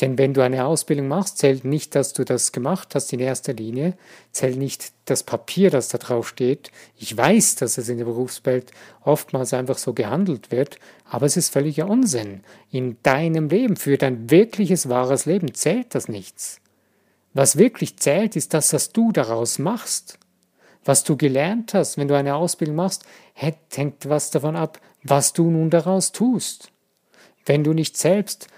Denn 0.00 0.16
wenn 0.16 0.32
du 0.32 0.40
eine 0.40 0.64
Ausbildung 0.64 1.06
machst, 1.06 1.38
zählt 1.38 1.64
nicht, 1.64 1.94
dass 1.94 2.14
du 2.14 2.24
das 2.24 2.50
gemacht 2.50 2.94
hast 2.94 3.12
in 3.12 3.20
erster 3.20 3.52
Linie, 3.52 3.94
zählt 4.32 4.56
nicht 4.56 4.92
das 5.04 5.22
Papier, 5.22 5.70
das 5.70 5.88
da 5.88 5.98
drauf 5.98 6.28
steht. 6.28 6.72
Ich 6.96 7.14
weiß, 7.16 7.56
dass 7.56 7.76
es 7.76 7.88
in 7.88 7.98
der 7.98 8.06
Berufswelt 8.06 8.72
oftmals 9.04 9.52
einfach 9.52 9.78
so 9.78 9.92
gehandelt 9.92 10.50
wird, 10.50 10.78
aber 11.04 11.26
es 11.26 11.36
ist 11.36 11.52
völliger 11.52 11.88
Unsinn. 11.88 12.40
In 12.70 12.96
deinem 13.02 13.48
Leben, 13.48 13.76
für 13.76 13.98
dein 13.98 14.30
wirkliches, 14.30 14.88
wahres 14.88 15.26
Leben 15.26 15.52
zählt 15.54 15.94
das 15.94 16.08
nichts. 16.08 16.60
Was 17.34 17.58
wirklich 17.58 17.98
zählt, 17.98 18.34
ist 18.34 18.54
das, 18.54 18.72
was 18.72 18.92
du 18.92 19.12
daraus 19.12 19.58
machst. 19.58 20.18
Was 20.84 21.04
du 21.04 21.16
gelernt 21.16 21.74
hast, 21.74 21.96
wenn 21.96 22.08
du 22.08 22.16
eine 22.16 22.34
Ausbildung 22.34 22.76
machst, 22.76 23.04
hängt 23.34 24.08
was 24.08 24.30
davon 24.32 24.56
ab, 24.56 24.80
was 25.02 25.32
du 25.32 25.50
nun 25.50 25.70
daraus 25.70 26.12
tust. 26.12 26.70
Wenn 27.44 27.64
du 27.64 27.72
nicht 27.72 27.96
selbst 27.96 28.48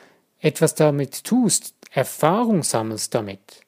etwas 0.41 0.75
damit 0.75 1.25
tust, 1.25 1.75
Erfahrung 1.91 2.63
sammelst 2.63 3.15
damit, 3.15 3.63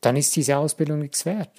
dann 0.00 0.16
ist 0.16 0.34
diese 0.34 0.56
Ausbildung 0.56 0.98
nichts 0.98 1.24
wert. 1.24 1.50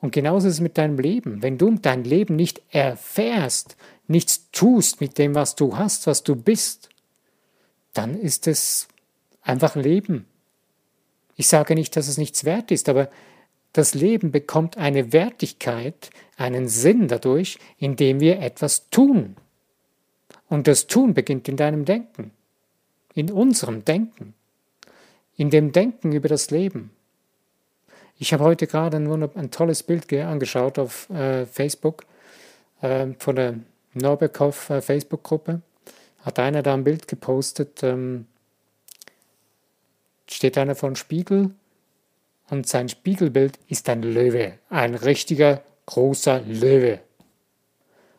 Und 0.00 0.12
genauso 0.12 0.48
ist 0.48 0.54
es 0.54 0.60
mit 0.60 0.78
deinem 0.78 0.98
Leben. 0.98 1.42
Wenn 1.42 1.58
du 1.58 1.70
dein 1.76 2.04
Leben 2.04 2.36
nicht 2.36 2.62
erfährst, 2.70 3.76
nichts 4.08 4.50
tust 4.50 5.00
mit 5.00 5.18
dem, 5.18 5.34
was 5.34 5.56
du 5.56 5.76
hast, 5.76 6.06
was 6.06 6.22
du 6.22 6.36
bist, 6.36 6.88
dann 7.92 8.18
ist 8.18 8.46
es 8.46 8.88
einfach 9.42 9.76
Leben. 9.76 10.26
Ich 11.36 11.48
sage 11.48 11.74
nicht, 11.74 11.96
dass 11.96 12.08
es 12.08 12.18
nichts 12.18 12.44
wert 12.44 12.70
ist, 12.70 12.88
aber 12.88 13.10
das 13.72 13.94
Leben 13.94 14.32
bekommt 14.32 14.76
eine 14.76 15.12
Wertigkeit, 15.12 16.10
einen 16.36 16.68
Sinn 16.68 17.08
dadurch, 17.08 17.58
indem 17.78 18.20
wir 18.20 18.40
etwas 18.40 18.90
tun. 18.90 19.36
Und 20.48 20.66
das 20.66 20.88
Tun 20.88 21.14
beginnt 21.14 21.48
in 21.48 21.56
deinem 21.56 21.84
Denken, 21.84 22.32
in 23.14 23.30
unserem 23.30 23.84
Denken, 23.84 24.34
in 25.36 25.50
dem 25.50 25.70
Denken 25.72 26.12
über 26.12 26.28
das 26.28 26.50
Leben. 26.50 26.90
Ich 28.18 28.32
habe 28.32 28.44
heute 28.44 28.66
gerade 28.66 28.96
ein, 28.96 29.30
ein 29.36 29.50
tolles 29.50 29.82
Bild 29.82 30.12
angeschaut 30.12 30.78
auf 30.78 31.08
äh, 31.10 31.46
Facebook 31.46 32.04
äh, 32.82 33.06
von 33.18 33.36
der 33.36 33.54
Norbeckhoff 33.94 34.70
äh, 34.70 34.82
Facebook-Gruppe. 34.82 35.62
Hat 36.22 36.38
einer 36.38 36.62
da 36.62 36.74
ein 36.74 36.84
Bild 36.84 37.08
gepostet, 37.08 37.82
ähm, 37.82 38.26
steht 40.28 40.58
einer 40.58 40.74
von 40.74 40.96
Spiegel 40.96 41.54
und 42.50 42.66
sein 42.66 42.88
Spiegelbild 42.88 43.58
ist 43.68 43.88
ein 43.88 44.02
Löwe, 44.02 44.54
ein 44.68 44.96
richtiger 44.96 45.62
großer 45.86 46.40
Löwe. 46.40 46.98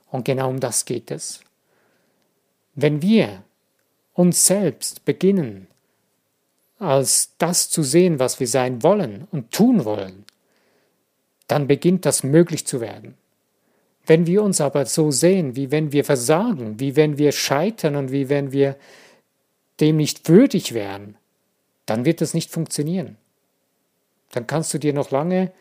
Und 0.09 0.25
genau 0.25 0.49
um 0.49 0.59
das 0.59 0.85
geht 0.85 1.11
es. 1.11 1.41
Wenn 2.73 3.01
wir 3.01 3.43
uns 4.13 4.45
selbst 4.45 5.05
beginnen, 5.05 5.67
als 6.79 7.33
das 7.37 7.69
zu 7.69 7.83
sehen, 7.83 8.19
was 8.19 8.39
wir 8.39 8.47
sein 8.47 8.81
wollen 8.83 9.27
und 9.31 9.51
tun 9.51 9.85
wollen, 9.85 10.25
dann 11.47 11.67
beginnt 11.67 12.05
das 12.05 12.23
möglich 12.23 12.65
zu 12.65 12.81
werden. 12.81 13.15
Wenn 14.05 14.25
wir 14.25 14.41
uns 14.41 14.61
aber 14.61 14.85
so 14.85 15.11
sehen, 15.11 15.55
wie 15.55 15.69
wenn 15.69 15.91
wir 15.91 16.03
versagen, 16.05 16.79
wie 16.79 16.95
wenn 16.95 17.17
wir 17.17 17.33
scheitern 17.33 17.95
und 17.95 18.11
wie 18.11 18.29
wenn 18.29 18.51
wir 18.51 18.77
dem 19.79 19.97
nicht 19.97 20.27
würdig 20.27 20.73
wären, 20.73 21.17
dann 21.85 22.05
wird 22.05 22.21
das 22.21 22.33
nicht 22.33 22.49
funktionieren 22.49 23.17
dann 24.31 24.47
kannst 24.47 24.73
du 24.73 24.77
dir 24.77 24.93
noch 24.93 25.11
lange 25.11 25.51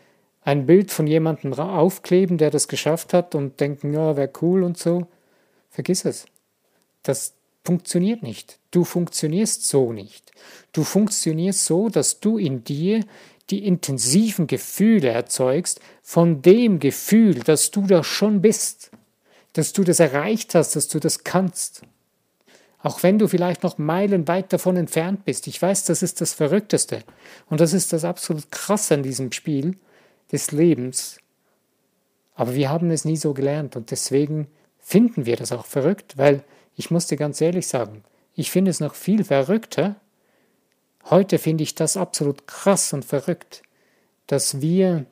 ein 0.43 0.65
Bild 0.65 0.91
von 0.91 1.07
jemandem 1.07 1.53
aufkleben, 1.53 2.37
der 2.37 2.49
das 2.49 2.67
geschafft 2.67 3.13
hat 3.13 3.35
und 3.35 3.59
denken, 3.59 3.93
ja, 3.93 4.17
wäre 4.17 4.31
cool 4.41 4.63
und 4.63 4.77
so. 4.77 5.07
Vergiss 5.69 6.05
es. 6.05 6.25
Das 7.03 7.33
funktioniert 7.63 8.23
nicht. 8.23 8.59
Du 8.71 8.83
funktionierst 8.83 9.67
so 9.67 9.93
nicht. 9.93 10.31
Du 10.73 10.83
funktionierst 10.83 11.65
so, 11.65 11.89
dass 11.89 12.19
du 12.19 12.37
in 12.37 12.63
dir 12.63 13.03
die 13.49 13.65
intensiven 13.65 14.47
Gefühle 14.47 15.09
erzeugst 15.09 15.79
von 16.01 16.41
dem 16.41 16.79
Gefühl, 16.79 17.35
dass 17.35 17.69
du 17.69 17.85
da 17.85 18.03
schon 18.03 18.41
bist, 18.41 18.91
dass 19.53 19.73
du 19.73 19.83
das 19.83 19.99
erreicht 19.99 20.55
hast, 20.55 20.75
dass 20.75 20.87
du 20.87 20.99
das 20.99 21.23
kannst. 21.23 21.83
Auch 22.83 23.03
wenn 23.03 23.19
du 23.19 23.27
vielleicht 23.27 23.63
noch 23.63 23.77
meilenweit 23.77 24.51
davon 24.53 24.75
entfernt 24.75 25.23
bist. 25.25 25.47
Ich 25.47 25.61
weiß, 25.61 25.85
das 25.85 26.01
ist 26.01 26.19
das 26.19 26.33
Verrückteste. 26.33 27.03
Und 27.49 27.61
das 27.61 27.73
ist 27.73 27.93
das 27.93 28.05
absolut 28.05 28.51
Krasse 28.51 28.95
an 28.95 29.03
diesem 29.03 29.31
Spiel 29.31 29.77
des 30.31 30.51
Lebens. 30.51 31.19
Aber 32.35 32.55
wir 32.55 32.69
haben 32.69 32.89
es 32.89 33.05
nie 33.05 33.17
so 33.17 33.33
gelernt 33.33 33.75
und 33.75 33.91
deswegen 33.91 34.47
finden 34.79 35.25
wir 35.25 35.35
das 35.35 35.51
auch 35.51 35.65
verrückt, 35.65 36.17
weil 36.17 36.43
ich 36.75 36.89
muss 36.89 37.05
dir 37.05 37.17
ganz 37.17 37.39
ehrlich 37.39 37.67
sagen, 37.67 38.03
ich 38.35 38.49
finde 38.49 38.71
es 38.71 38.79
noch 38.79 38.95
viel 38.95 39.23
verrückter. 39.23 39.97
Heute 41.09 41.37
finde 41.37 41.63
ich 41.63 41.75
das 41.75 41.97
absolut 41.97 42.47
krass 42.47 42.93
und 42.93 43.05
verrückt, 43.05 43.61
dass 44.25 44.61
wir 44.61 45.05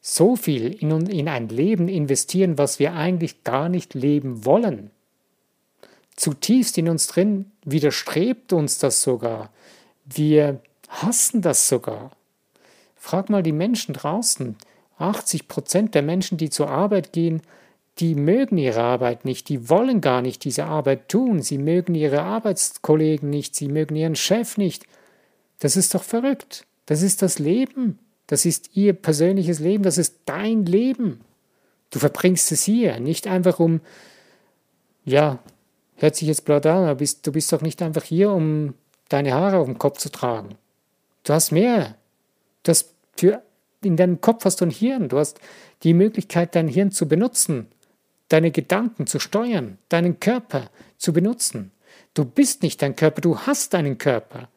so 0.00 0.36
viel 0.36 0.72
in, 0.72 1.06
in 1.06 1.28
ein 1.28 1.48
Leben 1.48 1.88
investieren, 1.88 2.56
was 2.56 2.78
wir 2.78 2.94
eigentlich 2.94 3.44
gar 3.44 3.68
nicht 3.68 3.94
leben 3.94 4.44
wollen. 4.44 4.90
Zutiefst 6.16 6.76
in 6.78 6.88
uns 6.88 7.06
drin 7.06 7.50
widerstrebt 7.64 8.52
uns 8.52 8.78
das 8.78 9.02
sogar. 9.02 9.50
Wir 10.04 10.60
hassen 10.88 11.42
das 11.42 11.68
sogar. 11.68 12.12
Frag 12.96 13.30
mal 13.30 13.42
die 13.42 13.52
Menschen 13.52 13.94
draußen. 13.94 14.56
80 14.98 15.48
Prozent 15.48 15.94
der 15.94 16.02
Menschen, 16.02 16.38
die 16.38 16.50
zur 16.50 16.68
Arbeit 16.70 17.12
gehen, 17.12 17.42
die 17.98 18.14
mögen 18.14 18.56
ihre 18.58 18.82
Arbeit 18.82 19.24
nicht, 19.24 19.48
die 19.48 19.68
wollen 19.68 20.00
gar 20.00 20.22
nicht 20.22 20.44
diese 20.44 20.64
Arbeit 20.64 21.08
tun, 21.08 21.42
sie 21.42 21.58
mögen 21.58 21.94
ihre 21.94 22.22
Arbeitskollegen 22.22 23.28
nicht, 23.28 23.54
sie 23.54 23.68
mögen 23.68 23.96
ihren 23.96 24.16
Chef 24.16 24.56
nicht. 24.56 24.86
Das 25.58 25.76
ist 25.76 25.94
doch 25.94 26.02
verrückt. 26.02 26.66
Das 26.86 27.02
ist 27.02 27.22
das 27.22 27.38
Leben. 27.38 27.98
Das 28.26 28.46
ist 28.46 28.70
ihr 28.74 28.94
persönliches 28.94 29.58
Leben, 29.58 29.82
das 29.82 29.98
ist 29.98 30.20
dein 30.24 30.64
Leben. 30.64 31.20
Du 31.90 31.98
verbringst 31.98 32.50
es 32.52 32.62
hier, 32.62 32.98
nicht 32.98 33.26
einfach 33.26 33.60
um, 33.60 33.80
ja, 35.04 35.38
hört 36.02 36.16
sich 36.16 36.28
jetzt 36.28 36.44
blöd 36.44 36.66
an, 36.66 36.84
aber 36.84 36.96
bist, 36.96 37.26
du 37.26 37.32
bist 37.32 37.52
doch 37.52 37.62
nicht 37.62 37.80
einfach 37.80 38.02
hier, 38.02 38.30
um 38.32 38.74
deine 39.08 39.32
Haare 39.32 39.58
auf 39.58 39.66
dem 39.66 39.78
Kopf 39.78 39.98
zu 39.98 40.10
tragen. 40.10 40.56
Du 41.24 41.32
hast 41.32 41.52
mehr. 41.52 41.94
Du 42.64 42.70
hast 42.70 42.92
für, 43.16 43.42
in 43.82 43.96
deinem 43.96 44.20
Kopf 44.20 44.44
hast 44.44 44.60
du 44.60 44.66
ein 44.66 44.70
Hirn. 44.70 45.08
Du 45.08 45.18
hast 45.18 45.38
die 45.84 45.94
Möglichkeit, 45.94 46.54
dein 46.56 46.68
Hirn 46.68 46.90
zu 46.90 47.06
benutzen, 47.06 47.68
deine 48.28 48.50
Gedanken 48.50 49.06
zu 49.06 49.20
steuern, 49.20 49.78
deinen 49.88 50.18
Körper 50.18 50.70
zu 50.98 51.12
benutzen. 51.12 51.70
Du 52.14 52.24
bist 52.24 52.62
nicht 52.62 52.82
dein 52.82 52.96
Körper, 52.96 53.20
du 53.20 53.38
hast 53.38 53.72
deinen 53.72 53.96
Körper. 53.96 54.48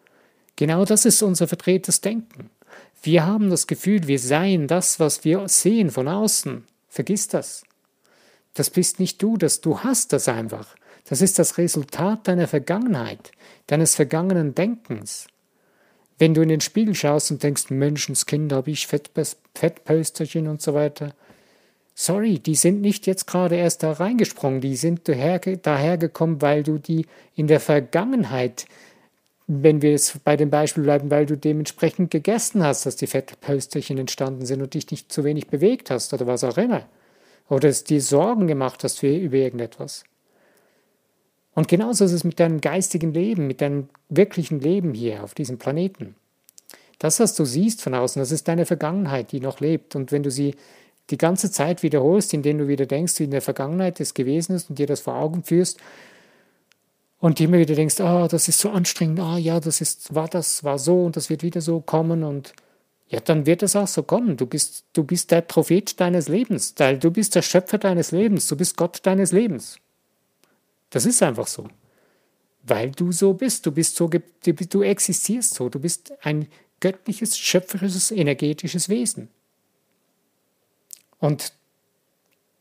Genau 0.56 0.84
das 0.84 1.06
ist 1.06 1.22
unser 1.22 1.48
verdrehtes 1.48 2.02
Denken. 2.02 2.50
Wir 3.04 3.26
haben 3.26 3.52
das 3.52 3.68
Gefühl, 3.68 4.08
wir 4.08 4.18
seien 4.18 4.68
das, 4.68 5.00
was 5.00 5.24
wir 5.24 5.48
sehen 5.48 5.92
von 5.92 6.08
außen. 6.08 6.66
Vergiss 6.90 7.28
das. 7.28 7.64
Das 8.56 8.70
bist 8.72 9.00
nicht 9.00 9.22
du, 9.22 9.38
das 9.38 9.62
du 9.62 9.80
hast 9.80 10.12
das 10.12 10.28
einfach. 10.28 10.76
Das 11.08 11.22
ist 11.22 11.40
das 11.40 11.58
Resultat 11.58 12.28
deiner 12.28 12.48
Vergangenheit, 12.48 13.32
deines 13.68 13.96
vergangenen 13.96 14.56
Denkens. 14.56 15.28
Wenn 16.18 16.34
du 16.34 16.42
in 16.42 16.50
den 16.50 16.62
Spiegel 16.62 16.96
schaust 16.96 17.32
und 17.32 17.44
denkst, 17.44 17.70
Menschenskind, 17.70 18.54
habe 18.54 18.72
ich 18.72 18.88
Fettpösterchen 18.88 20.48
und 20.48 20.62
so 20.62 20.74
weiter. 20.74 21.14
Sorry, 21.94 22.40
die 22.40 22.56
sind 22.56 22.82
nicht 22.82 23.08
jetzt 23.08 23.28
gerade 23.28 23.56
erst 23.56 23.84
da 23.84 23.92
reingesprungen, 23.92 24.62
die 24.62 24.76
sind 24.76 25.08
dahergekommen, 25.08 26.42
weil 26.42 26.64
du 26.64 26.78
die 26.78 27.06
in 27.36 27.48
der 27.48 27.60
Vergangenheit 27.60 28.66
wenn 29.48 29.82
wir 29.82 29.92
jetzt 29.92 30.24
bei 30.24 30.36
dem 30.36 30.50
Beispiel 30.50 30.84
bleiben, 30.84 31.12
weil 31.12 31.26
du 31.26 31.38
dementsprechend 31.38 32.10
gegessen 32.10 32.64
hast, 32.64 32.86
dass 32.86 32.96
die 32.96 33.08
Fettpölsterchen 33.08 33.98
entstanden 33.98 34.46
sind 34.46 34.62
und 34.62 34.74
dich 34.74 34.90
nicht 34.90 35.12
zu 35.12 35.24
wenig 35.24 35.48
bewegt 35.48 35.92
hast 35.92 36.14
oder 36.14 36.26
was 36.26 36.44
auch 36.44 36.58
immer. 36.58 36.86
Oder 37.48 37.70
es 37.70 37.84
dir 37.84 38.02
Sorgen 38.02 38.48
gemacht 38.48 38.84
hast 38.84 39.00
für, 39.00 39.16
über 39.16 39.38
irgendetwas. 39.38 40.04
Und 41.56 41.68
genauso 41.68 42.06
ist 42.06 42.12
es 42.12 42.24
mit 42.24 42.40
deinem 42.40 42.62
geistigen 42.62 43.14
Leben, 43.14 43.48
mit 43.48 43.62
deinem 43.62 43.90
wirklichen 44.10 44.60
Leben 44.60 44.94
hier 44.94 45.24
auf 45.24 45.34
diesem 45.34 45.58
Planeten. 45.58 46.16
Das, 47.00 47.20
was 47.20 47.34
du 47.36 47.46
siehst 47.46 47.82
von 47.82 47.94
außen, 47.94 48.20
das 48.20 48.32
ist 48.32 48.48
deine 48.48 48.66
Vergangenheit, 48.66 49.32
die 49.32 49.40
noch 49.40 49.60
lebt. 49.60 49.96
Und 49.96 50.12
wenn 50.12 50.24
du 50.24 50.32
sie 50.32 50.56
die 51.10 51.18
ganze 51.18 51.52
Zeit 51.52 51.82
wiederholst, 51.82 52.34
indem 52.34 52.58
du 52.58 52.68
wieder 52.68 52.86
denkst, 52.86 53.20
wie 53.20 53.26
in 53.26 53.32
der 53.32 53.42
Vergangenheit 53.42 54.00
es 54.00 54.14
gewesen 54.14 54.56
ist 54.56 54.70
und 54.70 54.80
dir 54.80 54.88
das 54.88 55.00
vor 55.02 55.16
Augen 55.16 55.44
führst, 55.44 55.80
und 57.20 57.40
immer 57.40 57.58
wieder 57.58 57.74
denkst, 57.74 58.02
ah, 58.02 58.28
das 58.28 58.48
ist 58.48 58.60
so 58.60 58.70
anstrengend, 58.70 59.20
ah 59.20 59.38
ja, 59.38 59.60
das 59.60 59.82
ist, 59.82 60.14
war 60.14 60.28
das, 60.28 60.64
war 60.64 60.78
so 60.78 61.06
und 61.06 61.16
das 61.16 61.30
wird 61.30 61.42
wieder 61.42 61.62
so 61.62 61.80
kommen 61.80 62.24
und 62.24 62.54
ja, 63.08 63.20
dann 63.20 63.46
wird 63.46 63.64
es 63.64 63.76
auch 63.76 63.88
so 63.88 64.04
kommen. 64.04 64.36
Du 64.38 64.46
bist, 64.46 64.84
du 64.94 65.04
bist 65.04 65.32
der 65.32 65.42
Prophet 65.42 66.00
deines 66.00 66.28
Lebens, 66.28 66.76
du 66.76 67.12
bist 67.12 67.34
der 67.34 67.42
Schöpfer 67.42 67.78
deines 67.78 68.12
Lebens, 68.12 68.48
du 68.48 68.56
bist 68.56 68.78
Gott 68.78 69.00
deines 69.04 69.32
Lebens. 69.32 69.80
Das 70.96 71.06
ist 71.06 71.22
einfach 71.22 71.46
so. 71.46 71.68
Weil 72.64 72.92
du 72.92 73.12
so 73.12 73.34
bist, 73.34 73.66
du 73.66 73.74
bist 73.74 73.98
so, 73.98 74.08
du 74.08 74.82
existierst 74.82 75.54
so, 75.54 75.68
du 75.68 75.78
bist 75.78 76.14
ein 76.22 76.48
göttliches, 76.80 77.38
schöpferisches, 77.38 78.12
energetisches 78.12 78.88
Wesen. 78.88 79.28
Und 81.20 81.52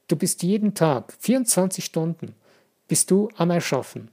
du 0.09 0.16
bist 0.16 0.42
jeden 0.42 0.75
Tag, 0.75 1.14
24 1.20 1.85
Stunden, 1.85 2.35
bist 2.88 3.12
du 3.12 3.29
am 3.37 3.51
Erschaffen. 3.51 4.11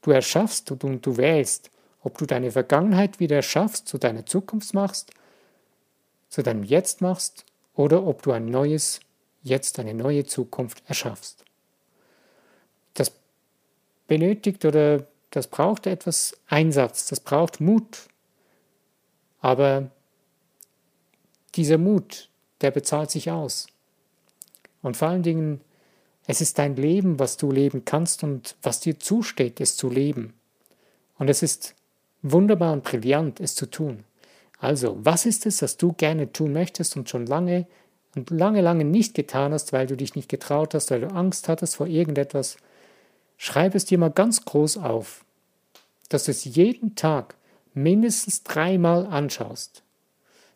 Du 0.00 0.10
erschaffst 0.10 0.70
und 0.70 0.82
du, 0.82 0.96
du 0.96 1.18
wählst, 1.18 1.70
ob 2.02 2.16
du 2.16 2.24
deine 2.24 2.52
Vergangenheit 2.52 3.20
wieder 3.20 3.36
erschaffst, 3.36 3.88
zu 3.88 3.98
deiner 3.98 4.24
Zukunft 4.24 4.72
machst, 4.72 5.10
zu 6.30 6.42
deinem 6.42 6.64
Jetzt 6.64 7.02
machst 7.02 7.44
oder 7.74 8.06
ob 8.06 8.22
du 8.22 8.32
ein 8.32 8.46
neues 8.46 9.00
Jetzt, 9.42 9.78
eine 9.78 9.92
neue 9.92 10.24
Zukunft 10.24 10.82
erschaffst. 10.86 11.44
Benötigt 14.10 14.64
oder 14.64 15.06
das 15.30 15.46
braucht 15.46 15.86
etwas 15.86 16.36
Einsatz, 16.48 17.06
das 17.06 17.20
braucht 17.20 17.60
Mut. 17.60 18.08
Aber 19.40 19.90
dieser 21.54 21.78
Mut, 21.78 22.28
der 22.60 22.72
bezahlt 22.72 23.12
sich 23.12 23.30
aus. 23.30 23.68
Und 24.82 24.96
vor 24.96 25.08
allen 25.08 25.22
Dingen 25.22 25.60
es 26.30 26.40
ist 26.40 26.58
dein 26.58 26.76
Leben, 26.76 27.18
was 27.18 27.36
du 27.36 27.50
leben 27.50 27.84
kannst 27.84 28.22
und 28.22 28.54
was 28.62 28.78
dir 28.78 29.00
zusteht, 29.00 29.60
es 29.60 29.76
zu 29.76 29.90
leben. 29.90 30.34
Und 31.18 31.28
es 31.28 31.42
ist 31.42 31.74
wunderbar 32.22 32.72
und 32.72 32.84
brillant, 32.84 33.40
es 33.40 33.56
zu 33.56 33.66
tun. 33.66 34.04
Also, 34.60 34.96
was 35.02 35.26
ist 35.26 35.44
es, 35.46 35.60
was 35.60 35.76
du 35.76 35.92
gerne 35.92 36.32
tun 36.32 36.52
möchtest 36.52 36.96
und 36.96 37.08
schon 37.08 37.26
lange 37.26 37.66
und 38.14 38.30
lange, 38.30 38.60
lange 38.60 38.84
nicht 38.84 39.14
getan 39.14 39.52
hast, 39.52 39.72
weil 39.72 39.88
du 39.88 39.96
dich 39.96 40.14
nicht 40.14 40.28
getraut 40.28 40.74
hast, 40.74 40.92
weil 40.92 41.00
du 41.00 41.08
Angst 41.08 41.48
hattest 41.48 41.74
vor 41.74 41.88
irgendetwas? 41.88 42.58
Schreib 43.42 43.74
es 43.74 43.86
dir 43.86 43.96
mal 43.96 44.10
ganz 44.10 44.44
groß 44.44 44.76
auf, 44.76 45.24
dass 46.10 46.24
du 46.24 46.30
es 46.30 46.44
jeden 46.44 46.94
Tag 46.94 47.36
mindestens 47.72 48.42
dreimal 48.42 49.06
anschaust. 49.06 49.82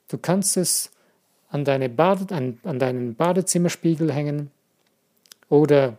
Du 0.08 0.18
kannst 0.18 0.58
es 0.58 0.90
an, 1.48 1.64
deine 1.64 1.88
Bade, 1.88 2.34
an, 2.34 2.58
an 2.62 2.78
deinen 2.78 3.14
Badezimmerspiegel 3.14 4.12
hängen, 4.12 4.50
oder 5.48 5.96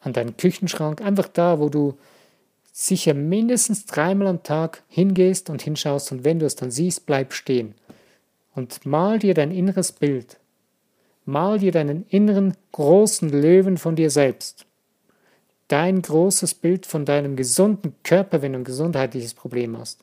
an 0.00 0.12
deinen 0.12 0.36
Küchenschrank, 0.36 1.00
einfach 1.00 1.28
da, 1.28 1.60
wo 1.60 1.68
du 1.68 1.96
sicher 2.72 3.14
mindestens 3.14 3.86
dreimal 3.86 4.26
am 4.26 4.42
Tag 4.42 4.82
hingehst 4.88 5.50
und 5.50 5.62
hinschaust 5.62 6.10
und 6.10 6.24
wenn 6.24 6.40
du 6.40 6.46
es 6.46 6.56
dann 6.56 6.72
siehst, 6.72 7.06
bleib 7.06 7.32
stehen 7.32 7.76
und 8.56 8.84
mal 8.84 9.20
dir 9.20 9.34
dein 9.34 9.52
inneres 9.52 9.92
Bild. 9.92 10.38
Mal 11.26 11.60
dir 11.60 11.70
deinen 11.70 12.06
inneren 12.08 12.56
großen 12.72 13.30
Löwen 13.30 13.78
von 13.78 13.94
dir 13.94 14.10
selbst. 14.10 14.66
Dein 15.72 16.02
großes 16.02 16.52
Bild 16.52 16.84
von 16.84 17.06
deinem 17.06 17.34
gesunden 17.34 17.94
Körper, 18.02 18.42
wenn 18.42 18.52
du 18.52 18.58
ein 18.58 18.64
gesundheitliches 18.64 19.32
Problem 19.32 19.78
hast. 19.78 20.00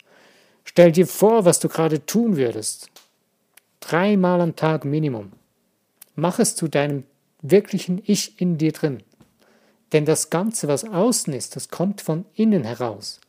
Stell 0.64 0.92
dir 0.92 1.06
vor, 1.06 1.46
was 1.46 1.60
du 1.60 1.70
gerade 1.70 2.04
tun 2.08 2.38
würdest. 2.38 2.90
Dreimal 3.80 4.42
am 4.42 4.56
Tag 4.56 4.84
Minimum. 4.84 5.32
Mach 6.16 6.40
es 6.40 6.56
zu 6.56 6.70
deinem 6.70 7.04
wirklichen 7.44 8.02
Ich 8.04 8.42
in 8.42 8.58
dir 8.58 8.72
drin. 8.72 9.04
Denn 9.94 10.06
das 10.06 10.32
Ganze, 10.32 10.68
was 10.68 10.86
außen 10.86 11.34
ist, 11.34 11.56
das 11.56 11.70
kommt 11.70 12.02
von 12.02 12.26
innen 12.34 12.64
heraus. 12.64 13.22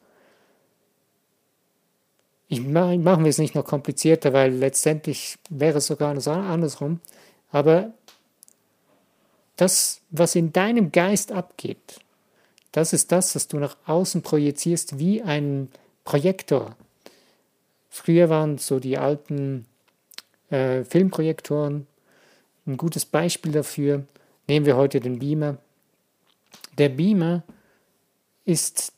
Ich 2.48 2.62
machen 2.62 3.22
wir 3.22 3.28
es 3.28 3.36
nicht 3.36 3.54
noch 3.54 3.66
komplizierter, 3.66 4.32
weil 4.32 4.54
letztendlich 4.54 5.36
wäre 5.50 5.76
es 5.76 5.88
sogar 5.88 6.16
andersrum. 6.26 7.00
Aber 7.52 7.92
das, 9.56 10.00
was 10.08 10.34
in 10.36 10.54
deinem 10.54 10.90
Geist 10.90 11.32
abgeht, 11.32 12.00
das 12.72 12.92
ist 12.92 13.12
das, 13.12 13.34
was 13.34 13.48
du 13.48 13.58
nach 13.58 13.76
außen 13.86 14.22
projizierst 14.22 14.98
wie 14.98 15.22
ein 15.22 15.68
Projektor. 16.04 16.76
Früher 17.88 18.28
waren 18.28 18.58
so 18.58 18.78
die 18.78 18.98
alten 18.98 19.66
äh, 20.50 20.84
Filmprojektoren, 20.84 21.86
ein 22.66 22.76
gutes 22.76 23.04
Beispiel 23.04 23.52
dafür 23.52 24.04
nehmen 24.46 24.66
wir 24.66 24.76
heute 24.76 25.00
den 25.00 25.18
Beamer. 25.18 25.58
Der 26.78 26.88
Beamer 26.88 27.42
ist 28.44 28.92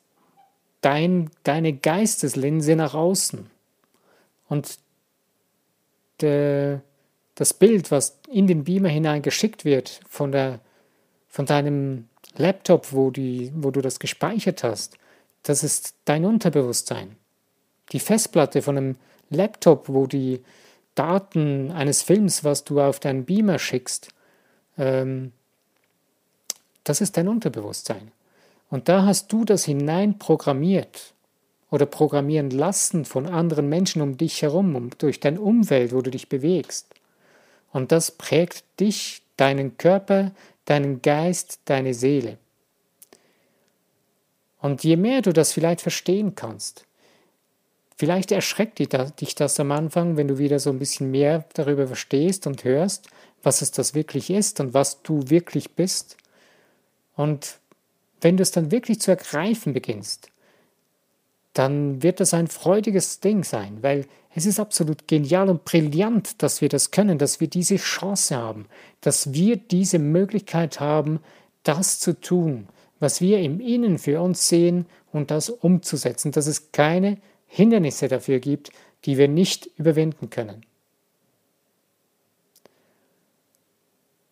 dein, 0.80 1.30
deine 1.44 1.72
Geisteslinse 1.72 2.76
nach 2.76 2.94
außen. 2.94 3.50
Und 4.48 4.78
der, 6.20 6.82
das 7.34 7.54
Bild, 7.54 7.90
was 7.90 8.18
in 8.28 8.46
den 8.46 8.64
Beamer 8.64 8.88
hinein 8.88 9.22
geschickt 9.22 9.64
wird 9.64 10.00
von, 10.08 10.32
der, 10.32 10.60
von 11.28 11.46
deinem 11.46 12.08
Laptop, 12.36 12.92
wo, 12.92 13.10
die, 13.10 13.52
wo 13.54 13.70
du 13.70 13.80
das 13.80 13.98
gespeichert 13.98 14.64
hast, 14.64 14.96
das 15.42 15.64
ist 15.64 15.94
dein 16.04 16.24
Unterbewusstsein. 16.24 17.16
Die 17.92 18.00
Festplatte 18.00 18.62
von 18.62 18.76
einem 18.76 18.96
Laptop, 19.30 19.88
wo 19.88 20.06
die 20.06 20.42
Daten 20.94 21.70
eines 21.72 22.02
Films, 22.02 22.44
was 22.44 22.64
du 22.64 22.80
auf 22.80 23.00
deinen 23.00 23.24
Beamer 23.24 23.58
schickst, 23.58 24.08
ähm, 24.78 25.32
das 26.84 27.00
ist 27.00 27.16
dein 27.16 27.28
Unterbewusstsein. 27.28 28.10
Und 28.70 28.88
da 28.88 29.04
hast 29.04 29.32
du 29.32 29.44
das 29.44 29.64
hineinprogrammiert 29.64 31.14
oder 31.70 31.86
programmieren 31.86 32.50
lassen 32.50 33.04
von 33.04 33.26
anderen 33.26 33.68
Menschen 33.68 34.02
um 34.02 34.16
dich 34.16 34.42
herum, 34.42 34.74
um, 34.74 34.90
durch 34.98 35.20
deine 35.20 35.40
Umwelt, 35.40 35.92
wo 35.92 36.02
du 36.02 36.10
dich 36.10 36.28
bewegst. 36.28 36.94
Und 37.72 37.92
das 37.92 38.10
prägt 38.10 38.64
dich, 38.80 39.22
deinen 39.36 39.76
Körper, 39.78 40.32
deinen 40.64 41.02
Geist, 41.02 41.60
deine 41.64 41.94
Seele. 41.94 42.38
Und 44.60 44.84
je 44.84 44.96
mehr 44.96 45.22
du 45.22 45.32
das 45.32 45.52
vielleicht 45.52 45.80
verstehen 45.80 46.34
kannst, 46.34 46.86
vielleicht 47.96 48.32
erschreckt 48.32 48.78
dich 48.78 49.34
das 49.34 49.60
am 49.60 49.72
Anfang, 49.72 50.16
wenn 50.16 50.28
du 50.28 50.38
wieder 50.38 50.58
so 50.58 50.70
ein 50.70 50.78
bisschen 50.78 51.10
mehr 51.10 51.44
darüber 51.54 51.86
verstehst 51.86 52.46
und 52.46 52.64
hörst, 52.64 53.08
was 53.42 53.62
es 53.62 53.72
das 53.72 53.94
wirklich 53.94 54.30
ist 54.30 54.60
und 54.60 54.72
was 54.72 55.02
du 55.02 55.28
wirklich 55.28 55.74
bist. 55.74 56.16
Und 57.16 57.58
wenn 58.20 58.36
du 58.36 58.42
es 58.42 58.52
dann 58.52 58.70
wirklich 58.70 59.00
zu 59.00 59.10
ergreifen 59.10 59.72
beginnst, 59.72 60.31
dann 61.52 62.02
wird 62.02 62.20
das 62.20 62.34
ein 62.34 62.48
freudiges 62.48 63.20
Ding 63.20 63.44
sein, 63.44 63.78
weil 63.82 64.06
es 64.34 64.46
ist 64.46 64.58
absolut 64.58 65.06
genial 65.06 65.50
und 65.50 65.64
brillant, 65.64 66.42
dass 66.42 66.60
wir 66.60 66.68
das 66.68 66.90
können, 66.90 67.18
dass 67.18 67.40
wir 67.40 67.48
diese 67.48 67.76
Chance 67.76 68.36
haben, 68.36 68.66
dass 69.02 69.34
wir 69.34 69.56
diese 69.56 69.98
Möglichkeit 69.98 70.80
haben, 70.80 71.20
das 71.62 72.00
zu 72.00 72.18
tun, 72.18 72.68
was 72.98 73.20
wir 73.20 73.40
im 73.40 73.60
Innen 73.60 73.98
für 73.98 74.20
uns 74.20 74.48
sehen 74.48 74.86
und 75.12 75.30
das 75.30 75.50
umzusetzen, 75.50 76.32
dass 76.32 76.46
es 76.46 76.72
keine 76.72 77.18
Hindernisse 77.46 78.08
dafür 78.08 78.40
gibt, 78.40 78.70
die 79.04 79.18
wir 79.18 79.28
nicht 79.28 79.68
überwinden 79.76 80.30
können. 80.30 80.64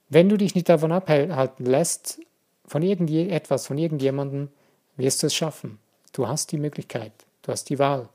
Wenn 0.08 0.28
du 0.28 0.36
dich 0.36 0.54
nicht 0.54 0.68
davon 0.68 0.90
abhalten 0.90 1.66
lässt, 1.66 2.20
von 2.66 2.82
irgendetwas, 2.82 3.66
von 3.66 3.78
irgendjemandem, 3.78 4.48
wirst 4.96 5.22
du 5.22 5.26
es 5.26 5.34
schaffen. 5.34 5.78
Du 6.12 6.26
hast 6.28 6.52
die 6.52 6.58
Möglichkeit, 6.58 7.12
du 7.42 7.52
hast 7.52 7.70
die 7.70 7.78
Wahl. 7.78 8.08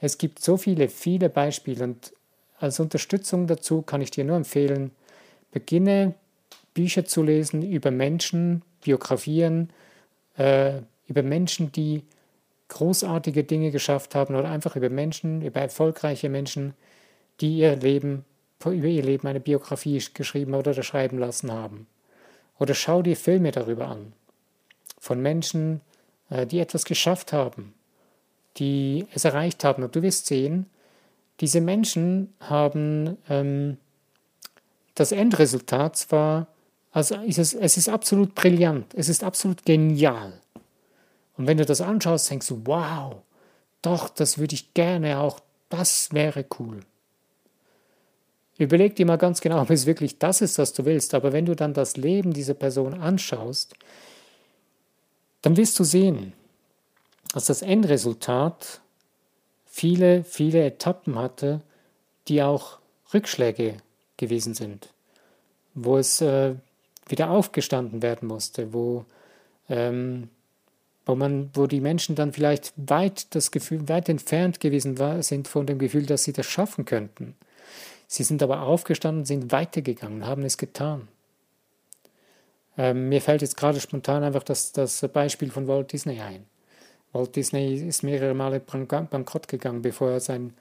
Es 0.00 0.18
gibt 0.18 0.40
so 0.40 0.56
viele, 0.56 0.88
viele 0.88 1.28
Beispiele 1.28 1.84
und 1.84 2.12
als 2.58 2.78
Unterstützung 2.80 3.46
dazu 3.46 3.82
kann 3.82 4.00
ich 4.00 4.10
dir 4.10 4.24
nur 4.24 4.36
empfehlen, 4.36 4.92
beginne 5.50 6.14
Bücher 6.74 7.04
zu 7.04 7.22
lesen 7.22 7.62
über 7.62 7.90
Menschen, 7.90 8.62
Biografien, 8.82 9.70
äh, 10.36 10.80
über 11.08 11.22
Menschen, 11.22 11.72
die 11.72 12.02
großartige 12.68 13.44
Dinge 13.44 13.70
geschafft 13.70 14.14
haben 14.14 14.34
oder 14.34 14.48
einfach 14.48 14.76
über 14.76 14.88
Menschen, 14.88 15.42
über 15.42 15.60
erfolgreiche 15.60 16.28
Menschen, 16.28 16.74
die 17.40 17.58
ihr 17.58 17.76
Leben, 17.76 18.24
über 18.64 18.86
ihr 18.86 19.02
Leben 19.02 19.26
eine 19.28 19.40
Biografie 19.40 20.02
geschrieben 20.14 20.54
oder 20.54 20.80
schreiben 20.82 21.18
lassen 21.18 21.52
haben. 21.52 21.86
Oder 22.58 22.74
schau 22.74 23.02
dir 23.02 23.16
Filme 23.16 23.50
darüber 23.50 23.88
an, 23.88 24.12
von 24.98 25.20
Menschen, 25.20 25.80
die 26.46 26.60
etwas 26.60 26.84
geschafft 26.84 27.32
haben, 27.32 27.74
die 28.56 29.06
es 29.14 29.24
erreicht 29.24 29.64
haben. 29.64 29.82
Und 29.82 29.94
du 29.94 30.02
wirst 30.02 30.26
sehen, 30.26 30.66
diese 31.40 31.60
Menschen 31.60 32.32
haben 32.40 33.18
ähm, 33.28 33.78
das 34.94 35.12
Endresultat 35.12 35.96
zwar, 35.96 36.46
also 36.92 37.16
ist 37.16 37.38
es, 37.38 37.54
es 37.54 37.76
ist 37.76 37.88
absolut 37.88 38.34
brillant, 38.34 38.94
es 38.94 39.08
ist 39.08 39.24
absolut 39.24 39.64
genial. 39.64 40.32
Und 41.36 41.46
wenn 41.46 41.58
du 41.58 41.64
das 41.64 41.80
anschaust, 41.80 42.30
denkst 42.30 42.48
du, 42.48 42.62
wow, 42.64 43.16
doch, 43.80 44.08
das 44.08 44.38
würde 44.38 44.54
ich 44.54 44.74
gerne 44.74 45.18
auch, 45.18 45.40
das 45.68 46.12
wäre 46.12 46.44
cool. 46.58 46.80
Überleg 48.58 48.94
dir 48.94 49.06
mal 49.06 49.16
ganz 49.16 49.40
genau, 49.40 49.60
ob 49.60 49.70
es 49.70 49.86
wirklich 49.86 50.18
das 50.18 50.40
ist, 50.40 50.58
was 50.58 50.72
du 50.72 50.84
willst. 50.84 51.14
Aber 51.14 51.32
wenn 51.32 51.46
du 51.46 51.56
dann 51.56 51.74
das 51.74 51.96
Leben 51.96 52.32
dieser 52.32 52.54
Person 52.54 52.94
anschaust, 52.94 53.74
dann 55.42 55.56
wirst 55.56 55.78
du 55.78 55.84
sehen, 55.84 56.32
dass 57.34 57.46
das 57.46 57.62
Endresultat 57.62 58.80
viele, 59.66 60.24
viele 60.24 60.64
Etappen 60.64 61.18
hatte, 61.18 61.60
die 62.28 62.42
auch 62.42 62.78
Rückschläge 63.12 63.76
gewesen 64.16 64.54
sind, 64.54 64.88
wo 65.74 65.98
es 65.98 66.20
äh, 66.20 66.54
wieder 67.08 67.30
aufgestanden 67.30 68.02
werden 68.02 68.28
musste, 68.28 68.72
wo, 68.72 69.04
ähm, 69.68 70.28
wo, 71.04 71.14
man, 71.14 71.50
wo 71.54 71.66
die 71.66 71.80
Menschen 71.80 72.14
dann 72.14 72.32
vielleicht 72.32 72.72
weit, 72.76 73.34
das 73.34 73.50
Gefühl, 73.50 73.88
weit 73.88 74.08
entfernt 74.08 74.60
gewesen 74.60 74.98
war, 74.98 75.22
sind 75.22 75.48
von 75.48 75.66
dem 75.66 75.78
Gefühl, 75.78 76.06
dass 76.06 76.24
sie 76.24 76.32
das 76.32 76.46
schaffen 76.46 76.84
könnten. 76.84 77.34
Sie 78.06 78.22
sind 78.22 78.42
aber 78.42 78.62
aufgestanden, 78.62 79.24
sind 79.24 79.52
weitergegangen, 79.52 80.26
haben 80.26 80.44
es 80.44 80.58
getan. 80.58 81.08
Ähm, 82.78 83.08
mir 83.08 83.20
fällt 83.20 83.42
jetzt 83.42 83.56
gerade 83.56 83.80
spontan 83.80 84.22
einfach 84.24 84.42
das, 84.42 84.72
das 84.72 85.06
Beispiel 85.12 85.50
von 85.50 85.68
Walt 85.68 85.92
Disney 85.92 86.20
ein. 86.20 86.46
Walt 87.12 87.36
Disney 87.36 87.74
ist 87.74 88.02
mehrere 88.02 88.34
Male 88.34 88.60
bankrott 88.60 89.48
gegangen, 89.48 89.82
bevor 89.82 90.10
er 90.10 90.20
seinen 90.20 90.54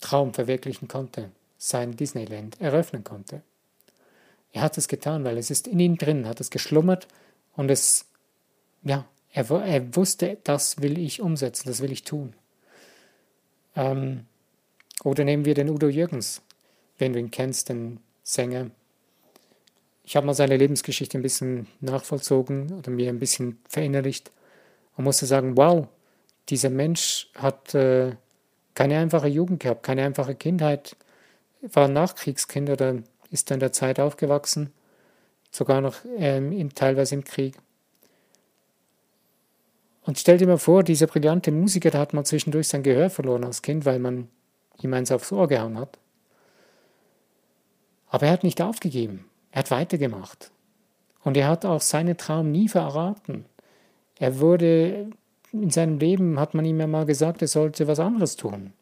Traum 0.00 0.34
verwirklichen 0.34 0.88
konnte, 0.88 1.30
sein 1.58 1.96
Disneyland 1.96 2.60
eröffnen 2.60 3.04
konnte. 3.04 3.42
Er 4.52 4.62
hat 4.62 4.78
es 4.78 4.88
getan, 4.88 5.24
weil 5.24 5.38
es 5.38 5.50
ist 5.50 5.68
in 5.68 5.78
ihm 5.78 5.96
drin, 5.96 6.26
hat 6.26 6.40
es 6.40 6.50
geschlummert 6.50 7.06
und 7.54 7.70
es, 7.70 8.06
ja, 8.82 9.04
er, 9.32 9.48
er 9.48 9.94
wusste, 9.94 10.38
das 10.42 10.80
will 10.80 10.98
ich 10.98 11.20
umsetzen, 11.20 11.68
das 11.68 11.80
will 11.80 11.92
ich 11.92 12.02
tun. 12.02 12.34
Ähm, 13.76 14.26
oder 15.04 15.22
nehmen 15.24 15.44
wir 15.44 15.54
den 15.54 15.70
Udo 15.70 15.88
Jürgens, 15.88 16.42
wenn 16.98 17.12
du 17.12 17.20
ihn 17.20 17.30
kennst, 17.30 17.68
den 17.68 18.00
Sänger, 18.24 18.70
ich 20.10 20.16
habe 20.16 20.26
mal 20.26 20.34
seine 20.34 20.56
Lebensgeschichte 20.56 21.16
ein 21.16 21.22
bisschen 21.22 21.68
nachvollzogen 21.78 22.72
oder 22.72 22.90
mir 22.90 23.10
ein 23.10 23.20
bisschen 23.20 23.60
verinnerlicht 23.68 24.32
und 24.96 25.04
musste 25.04 25.24
sagen, 25.24 25.56
wow, 25.56 25.86
dieser 26.48 26.68
Mensch 26.68 27.30
hat 27.36 27.76
äh, 27.76 28.16
keine 28.74 28.98
einfache 28.98 29.28
Jugend 29.28 29.60
gehabt, 29.60 29.84
keine 29.84 30.02
einfache 30.02 30.34
Kindheit, 30.34 30.96
war 31.62 31.86
Nachkriegskind 31.86 32.70
oder 32.70 32.96
ist 33.30 33.52
in 33.52 33.60
der 33.60 33.70
Zeit 33.70 34.00
aufgewachsen, 34.00 34.72
sogar 35.52 35.80
noch 35.80 35.98
ähm, 36.16 36.50
in, 36.50 36.70
teilweise 36.70 37.14
im 37.14 37.22
Krieg. 37.22 37.54
Und 40.02 40.18
stell 40.18 40.38
dir 40.38 40.48
mal 40.48 40.58
vor, 40.58 40.82
dieser 40.82 41.06
brillante 41.06 41.52
Musiker, 41.52 41.92
der 41.92 42.00
hat 42.00 42.14
mal 42.14 42.24
zwischendurch 42.24 42.66
sein 42.66 42.82
Gehör 42.82 43.10
verloren 43.10 43.44
als 43.44 43.62
Kind, 43.62 43.84
weil 43.84 44.00
man 44.00 44.26
ihm 44.82 44.92
eins 44.92 45.12
aufs 45.12 45.30
Ohr 45.30 45.46
gehauen 45.46 45.78
hat. 45.78 46.00
Aber 48.08 48.26
er 48.26 48.32
hat 48.32 48.42
nicht 48.42 48.60
aufgegeben. 48.60 49.29
Er 49.52 49.60
hat 49.60 49.70
weitergemacht. 49.70 50.50
Und 51.22 51.36
er 51.36 51.48
hat 51.48 51.64
auch 51.64 51.80
seinen 51.80 52.16
Traum 52.16 52.50
nie 52.50 52.68
verraten. 52.68 53.44
Er 54.18 54.38
wurde, 54.38 55.10
in 55.52 55.70
seinem 55.70 55.98
Leben 55.98 56.38
hat 56.38 56.54
man 56.54 56.64
ihm 56.64 56.80
ja 56.80 56.86
mal 56.86 57.06
gesagt, 57.06 57.42
er 57.42 57.48
sollte 57.48 57.86
was 57.86 58.00
anderes 58.00 58.36
tun. 58.36 58.72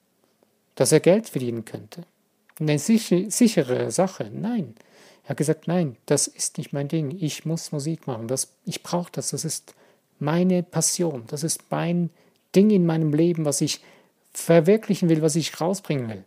Dass 0.74 0.92
er 0.92 1.00
Geld 1.00 1.28
verdienen 1.28 1.64
könnte. 1.64 2.02
Eine 2.60 2.78
sichere 2.78 3.90
Sache. 3.90 4.30
Nein. 4.32 4.74
Er 5.24 5.30
hat 5.30 5.36
gesagt, 5.36 5.68
nein, 5.68 5.96
das 6.06 6.26
ist 6.26 6.58
nicht 6.58 6.72
mein 6.72 6.88
Ding. 6.88 7.16
Ich 7.20 7.44
muss 7.44 7.72
Musik 7.72 8.06
machen. 8.06 8.28
Das, 8.28 8.52
ich 8.64 8.82
brauche 8.82 9.12
das. 9.12 9.30
Das 9.30 9.44
ist 9.44 9.74
meine 10.18 10.62
Passion. 10.62 11.24
Das 11.26 11.42
ist 11.42 11.64
mein 11.70 12.10
Ding 12.54 12.70
in 12.70 12.86
meinem 12.86 13.12
Leben, 13.12 13.44
was 13.44 13.60
ich 13.60 13.80
verwirklichen 14.32 15.08
will, 15.08 15.22
was 15.22 15.36
ich 15.36 15.60
rausbringen 15.60 16.08
will. 16.08 16.24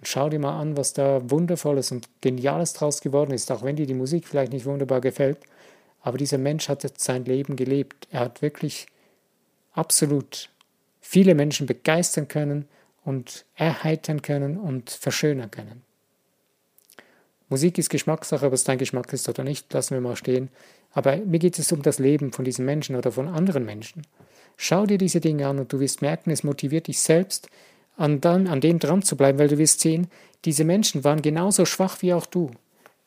Und 0.00 0.08
schau 0.08 0.30
dir 0.30 0.38
mal 0.38 0.58
an, 0.58 0.78
was 0.78 0.94
da 0.94 1.20
Wundervolles 1.30 1.92
und 1.92 2.08
Geniales 2.22 2.72
draus 2.72 3.02
geworden 3.02 3.32
ist, 3.32 3.52
auch 3.52 3.62
wenn 3.62 3.76
dir 3.76 3.86
die 3.86 3.94
Musik 3.94 4.26
vielleicht 4.26 4.52
nicht 4.52 4.64
wunderbar 4.64 5.02
gefällt. 5.02 5.36
Aber 6.00 6.16
dieser 6.16 6.38
Mensch 6.38 6.70
hat 6.70 6.86
sein 6.98 7.26
Leben 7.26 7.54
gelebt. 7.56 8.08
Er 8.10 8.20
hat 8.20 8.40
wirklich 8.40 8.86
absolut 9.72 10.48
viele 11.02 11.34
Menschen 11.34 11.66
begeistern 11.66 12.28
können 12.28 12.66
und 13.04 13.44
erheitern 13.56 14.22
können 14.22 14.56
und 14.56 14.88
verschönern 14.88 15.50
können. 15.50 15.82
Musik 17.50 17.76
ist 17.76 17.90
Geschmackssache, 17.90 18.46
ob 18.46 18.54
es 18.54 18.64
dein 18.64 18.78
Geschmack 18.78 19.12
ist 19.12 19.28
oder 19.28 19.44
nicht, 19.44 19.70
lassen 19.74 19.94
wir 19.94 20.00
mal 20.00 20.16
stehen. 20.16 20.48
Aber 20.92 21.16
mir 21.18 21.38
geht 21.38 21.58
es 21.58 21.72
um 21.72 21.82
das 21.82 21.98
Leben 21.98 22.32
von 22.32 22.46
diesen 22.46 22.64
Menschen 22.64 22.96
oder 22.96 23.12
von 23.12 23.28
anderen 23.28 23.66
Menschen. 23.66 24.06
Schau 24.56 24.86
dir 24.86 24.98
diese 24.98 25.20
Dinge 25.20 25.46
an 25.46 25.58
und 25.58 25.72
du 25.72 25.80
wirst 25.80 26.00
merken, 26.00 26.30
es 26.30 26.42
motiviert 26.42 26.86
dich 26.86 27.00
selbst, 27.00 27.50
an, 27.96 28.20
dann, 28.20 28.46
an 28.46 28.60
dem 28.60 28.78
dran 28.78 29.02
zu 29.02 29.16
bleiben, 29.16 29.38
weil 29.38 29.48
du 29.48 29.58
wirst 29.58 29.80
sehen, 29.80 30.08
diese 30.44 30.64
Menschen 30.64 31.04
waren 31.04 31.22
genauso 31.22 31.64
schwach 31.66 32.00
wie 32.02 32.14
auch 32.14 32.26
du. 32.26 32.50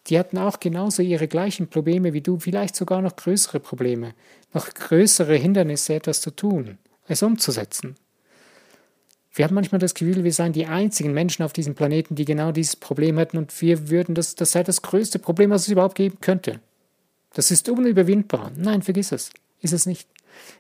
Die 0.08 0.20
hatten 0.20 0.38
auch 0.38 0.60
genauso 0.60 1.02
ihre 1.02 1.28
gleichen 1.28 1.68
Probleme 1.68 2.14
wie 2.14 2.22
du, 2.22 2.40
vielleicht 2.40 2.76
sogar 2.76 3.02
noch 3.02 3.16
größere 3.16 3.60
Probleme, 3.60 4.14
noch 4.54 4.68
größere 4.74 5.36
Hindernisse, 5.36 5.96
etwas 5.96 6.22
zu 6.22 6.32
tun, 6.32 6.78
es 7.08 7.24
umzusetzen. 7.24 7.96
Wir 9.36 9.46
haben 9.46 9.56
manchmal 9.56 9.80
das 9.80 9.96
Gefühl, 9.96 10.24
wir 10.24 10.34
seien 10.34 10.54
die 10.54 10.68
einzigen 10.68 11.14
Menschen 11.14 11.44
auf 11.44 11.54
diesem 11.54 11.74
Planeten, 11.74 12.16
die 12.16 12.26
genau 12.26 12.52
dieses 12.52 12.76
Problem 12.76 13.18
hätten 13.18 13.38
und 13.38 13.62
wir 13.62 13.90
würden 13.90 14.14
das, 14.14 14.36
das 14.36 14.52
sei 14.52 14.62
das 14.62 14.84
größte 14.84 15.18
Problem, 15.18 15.50
was 15.50 15.64
es 15.64 15.70
überhaupt 15.70 15.96
geben 15.96 16.20
könnte. 16.22 16.60
Das 17.34 17.50
ist 17.50 17.68
unüberwindbar. 17.68 18.52
Nein, 18.56 18.84
vergiss 18.84 19.12
es. 19.12 19.32
Ist 19.62 19.74
es 19.74 19.88
nicht. 19.88 20.08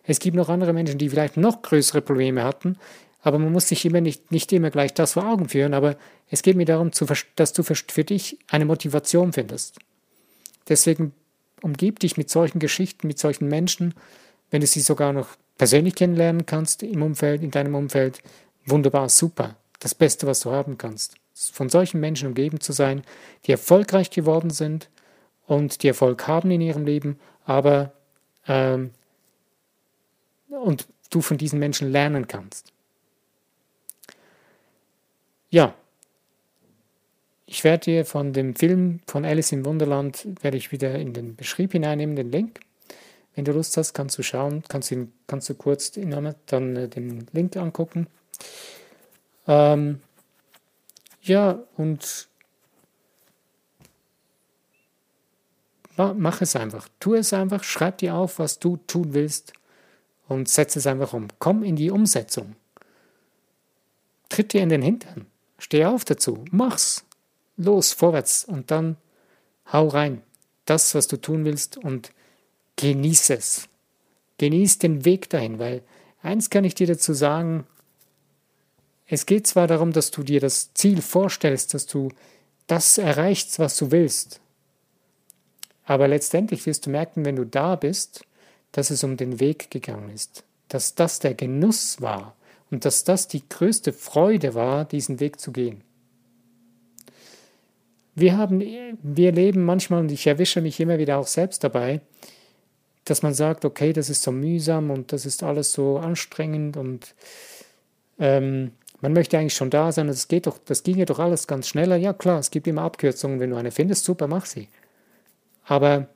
Es 0.04 0.20
gibt 0.20 0.36
noch 0.36 0.50
andere 0.50 0.74
Menschen, 0.74 0.98
die 0.98 1.10
vielleicht 1.10 1.38
noch 1.38 1.62
größere 1.62 2.02
Probleme 2.02 2.44
hatten, 2.44 2.78
aber 3.24 3.40
man 3.40 3.54
muss 3.54 3.70
sich 3.70 3.86
immer 3.86 4.02
nicht, 4.02 4.32
nicht 4.32 4.52
immer 4.52 4.70
gleich 4.70 4.94
das 4.94 5.14
vor 5.14 5.26
Augen 5.26 5.48
führen, 5.48 5.74
aber 5.74 5.96
es 6.30 6.42
geht 6.42 6.58
mir 6.58 6.66
darum, 6.66 6.92
dass 7.36 7.54
du 7.54 7.64
für 7.64 8.04
dich 8.04 8.38
eine 8.50 8.66
Motivation 8.66 9.32
findest. 9.32 9.80
Deswegen 10.68 11.14
umgib 11.62 12.00
dich 12.00 12.18
mit 12.18 12.30
solchen 12.30 12.60
Geschichten, 12.60 13.08
mit 13.08 13.18
solchen 13.18 13.48
Menschen, 13.48 13.94
wenn 14.52 14.60
du 14.60 14.68
sie 14.68 14.82
sogar 14.82 15.14
noch 15.14 15.30
persönlich 15.58 15.96
kennenlernen 15.96 16.46
kannst 16.46 16.84
im 16.84 17.02
Umfeld, 17.02 17.44
in 17.44 17.52
deinem 17.52 17.76
Umfeld, 17.76 18.22
wunderbar, 18.66 19.08
super. 19.08 19.56
Das 19.80 19.96
Beste, 19.96 20.28
was 20.28 20.42
du 20.42 20.52
haben 20.52 20.78
kannst. 20.78 21.16
Von 21.34 21.70
solchen 21.70 22.02
Menschen 22.02 22.28
umgeben 22.28 22.60
zu 22.60 22.74
sein, 22.74 23.04
die 23.46 23.52
erfolgreich 23.52 24.10
geworden 24.10 24.50
sind 24.50 24.90
und 25.48 25.82
die 25.82 25.88
Erfolg 25.88 26.28
haben 26.28 26.52
in 26.52 26.62
ihrem 26.62 26.86
Leben, 26.86 27.20
aber 27.46 27.94
ähm, 28.48 28.92
und 30.50 30.88
du 31.10 31.22
von 31.22 31.38
diesen 31.38 31.60
Menschen 31.60 31.92
lernen 31.92 32.28
kannst. 32.28 32.73
Ja, 35.54 35.76
ich 37.46 37.64
werde 37.64 37.84
dir 37.84 38.06
von 38.08 38.34
dem 38.34 38.56
Film 38.56 39.02
von 39.06 39.24
Alice 39.24 39.52
im 39.52 39.66
Wunderland, 39.66 40.26
werde 40.42 40.58
ich 40.58 40.72
wieder 40.72 40.96
in 40.96 41.14
den 41.14 41.36
Beschrieb 41.36 41.74
hineinnehmen, 41.74 42.16
den 42.16 42.32
Link. 42.32 42.60
Wenn 43.36 43.46
du 43.46 43.52
Lust 43.52 43.78
hast, 43.78 43.94
kannst 43.94 44.18
du 44.18 44.24
schauen, 44.24 44.64
kannst, 44.68 44.90
ihn, 44.90 45.14
kannst 45.28 45.50
du 45.50 45.54
kurz 45.54 45.92
dann 45.92 46.76
äh, 46.76 46.90
den 46.90 47.28
Link 47.34 47.56
angucken. 47.56 48.08
Ähm, 49.48 50.02
ja, 51.22 51.60
und 51.78 52.30
mach 55.96 56.42
es 56.42 56.56
einfach. 56.56 56.90
Tu 57.00 57.14
es 57.14 57.32
einfach, 57.32 57.64
schreib 57.64 58.00
dir 58.00 58.16
auf, 58.16 58.40
was 58.40 58.58
du 58.58 58.78
tun 58.88 59.14
willst 59.14 59.54
und 60.28 60.50
setz 60.50 60.76
es 60.78 60.88
einfach 60.88 61.14
um. 61.14 61.28
Komm 61.38 61.62
in 61.62 61.76
die 61.76 61.92
Umsetzung. 61.92 62.56
Tritt 64.30 64.54
dir 64.54 64.64
in 64.64 64.70
den 64.70 64.82
Hintern. 64.82 65.28
Steh 65.64 65.86
auf 65.86 66.04
dazu. 66.04 66.44
Mach's. 66.52 67.06
Los, 67.56 67.94
vorwärts 67.94 68.44
und 68.44 68.70
dann 68.70 68.98
hau 69.72 69.88
rein. 69.88 70.22
Das, 70.66 70.94
was 70.94 71.08
du 71.08 71.16
tun 71.16 71.46
willst 71.46 71.78
und 71.78 72.12
genieß 72.76 73.30
es. 73.30 73.70
Genieß 74.40 74.80
den 74.80 75.06
Weg 75.06 75.30
dahin, 75.30 75.60
weil 75.60 75.82
eins 76.22 76.50
kann 76.50 76.66
ich 76.66 76.76
dir 76.76 76.88
dazu 76.88 77.14
sagen, 77.14 77.66
es 79.08 79.26
geht 79.26 79.48
zwar 79.48 79.68
darum, 79.68 79.94
dass 79.94 80.12
du 80.12 80.24
dir 80.24 80.42
das 80.42 80.74
Ziel 80.74 81.02
vorstellst, 81.02 81.74
dass 81.74 81.86
du 81.86 82.10
das 82.68 82.98
erreichst, 82.98 83.58
was 83.58 83.78
du 83.78 83.92
willst, 83.92 84.42
aber 85.86 86.10
letztendlich 86.10 86.66
wirst 86.66 86.86
du 86.86 86.90
merken, 86.90 87.24
wenn 87.24 87.38
du 87.38 87.46
da 87.46 87.78
bist, 87.78 88.26
dass 88.74 88.90
es 88.90 89.04
um 89.04 89.16
den 89.16 89.40
Weg 89.40 89.72
gegangen 89.72 90.10
ist, 90.10 90.44
dass 90.68 90.96
das 90.96 91.20
der 91.20 91.36
Genuss 91.36 92.02
war 92.02 92.36
und 92.74 92.86
dass 92.86 93.04
das 93.04 93.28
die 93.28 93.48
größte 93.48 93.94
Freude 93.94 94.56
war, 94.56 94.84
diesen 94.84 95.20
Weg 95.20 95.40
zu 95.40 95.52
gehen. 95.52 95.82
Wir 98.16 98.38
haben, 98.38 98.62
wir 99.02 99.32
leben 99.32 99.64
manchmal, 99.64 100.02
und 100.02 100.12
ich 100.12 100.28
erwische 100.28 100.62
mich 100.62 100.80
immer 100.80 100.98
wieder 100.98 101.18
auch 101.18 101.28
selbst 101.28 101.64
dabei, 101.64 102.02
dass 103.06 103.22
man 103.22 103.34
sagt, 103.34 103.64
okay, 103.64 103.94
das 103.94 104.10
ist 104.10 104.24
so 104.24 104.32
mühsam 104.32 104.92
und 104.92 105.12
das 105.12 105.26
ist 105.26 105.44
alles 105.44 105.72
so 105.72 105.98
anstrengend 105.98 106.78
und 106.78 107.14
ähm, 108.20 108.72
man 109.02 109.14
möchte 109.14 109.38
eigentlich 109.38 109.56
schon 109.56 109.70
da 109.70 109.92
sein, 109.92 110.08
das 110.08 110.28
geht 110.28 110.48
doch, 110.48 110.58
das 110.58 110.84
ginge 110.84 111.06
doch 111.06 111.20
alles 111.20 111.46
ganz 111.46 111.68
schneller. 111.68 111.98
Ja 111.98 112.14
klar, 112.14 112.40
es 112.40 112.52
gibt 112.52 112.68
immer 112.68 112.84
Abkürzungen, 112.84 113.40
wenn 113.40 113.50
du 113.50 113.56
eine 113.56 113.72
findest, 113.72 114.06
super, 114.06 114.28
mach 114.28 114.46
sie. 114.46 114.70
Aber 115.66 116.08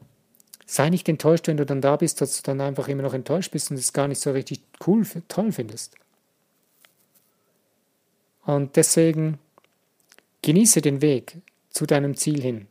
sei 0.66 0.90
nicht 0.90 1.10
enttäuscht, 1.10 1.48
wenn 1.48 1.58
du 1.58 1.66
dann 1.66 1.82
da 1.82 1.98
bist, 1.98 2.22
dass 2.22 2.38
du 2.38 2.44
dann 2.44 2.62
einfach 2.62 2.88
immer 2.88 3.04
noch 3.04 3.14
enttäuscht 3.14 3.52
bist 3.52 3.72
und 3.72 3.78
es 3.78 3.94
gar 3.94 4.08
nicht 4.08 4.22
so 4.22 4.32
richtig 4.32 4.62
cool, 4.86 5.06
toll 5.28 5.52
findest. 5.52 5.96
Und 8.48 8.78
deswegen 8.78 9.40
genieße 10.42 10.80
den 10.80 11.02
Weg 11.02 11.36
zu 11.70 11.86
deinem 11.86 12.16
Ziel 12.16 12.42
hin, 12.42 12.68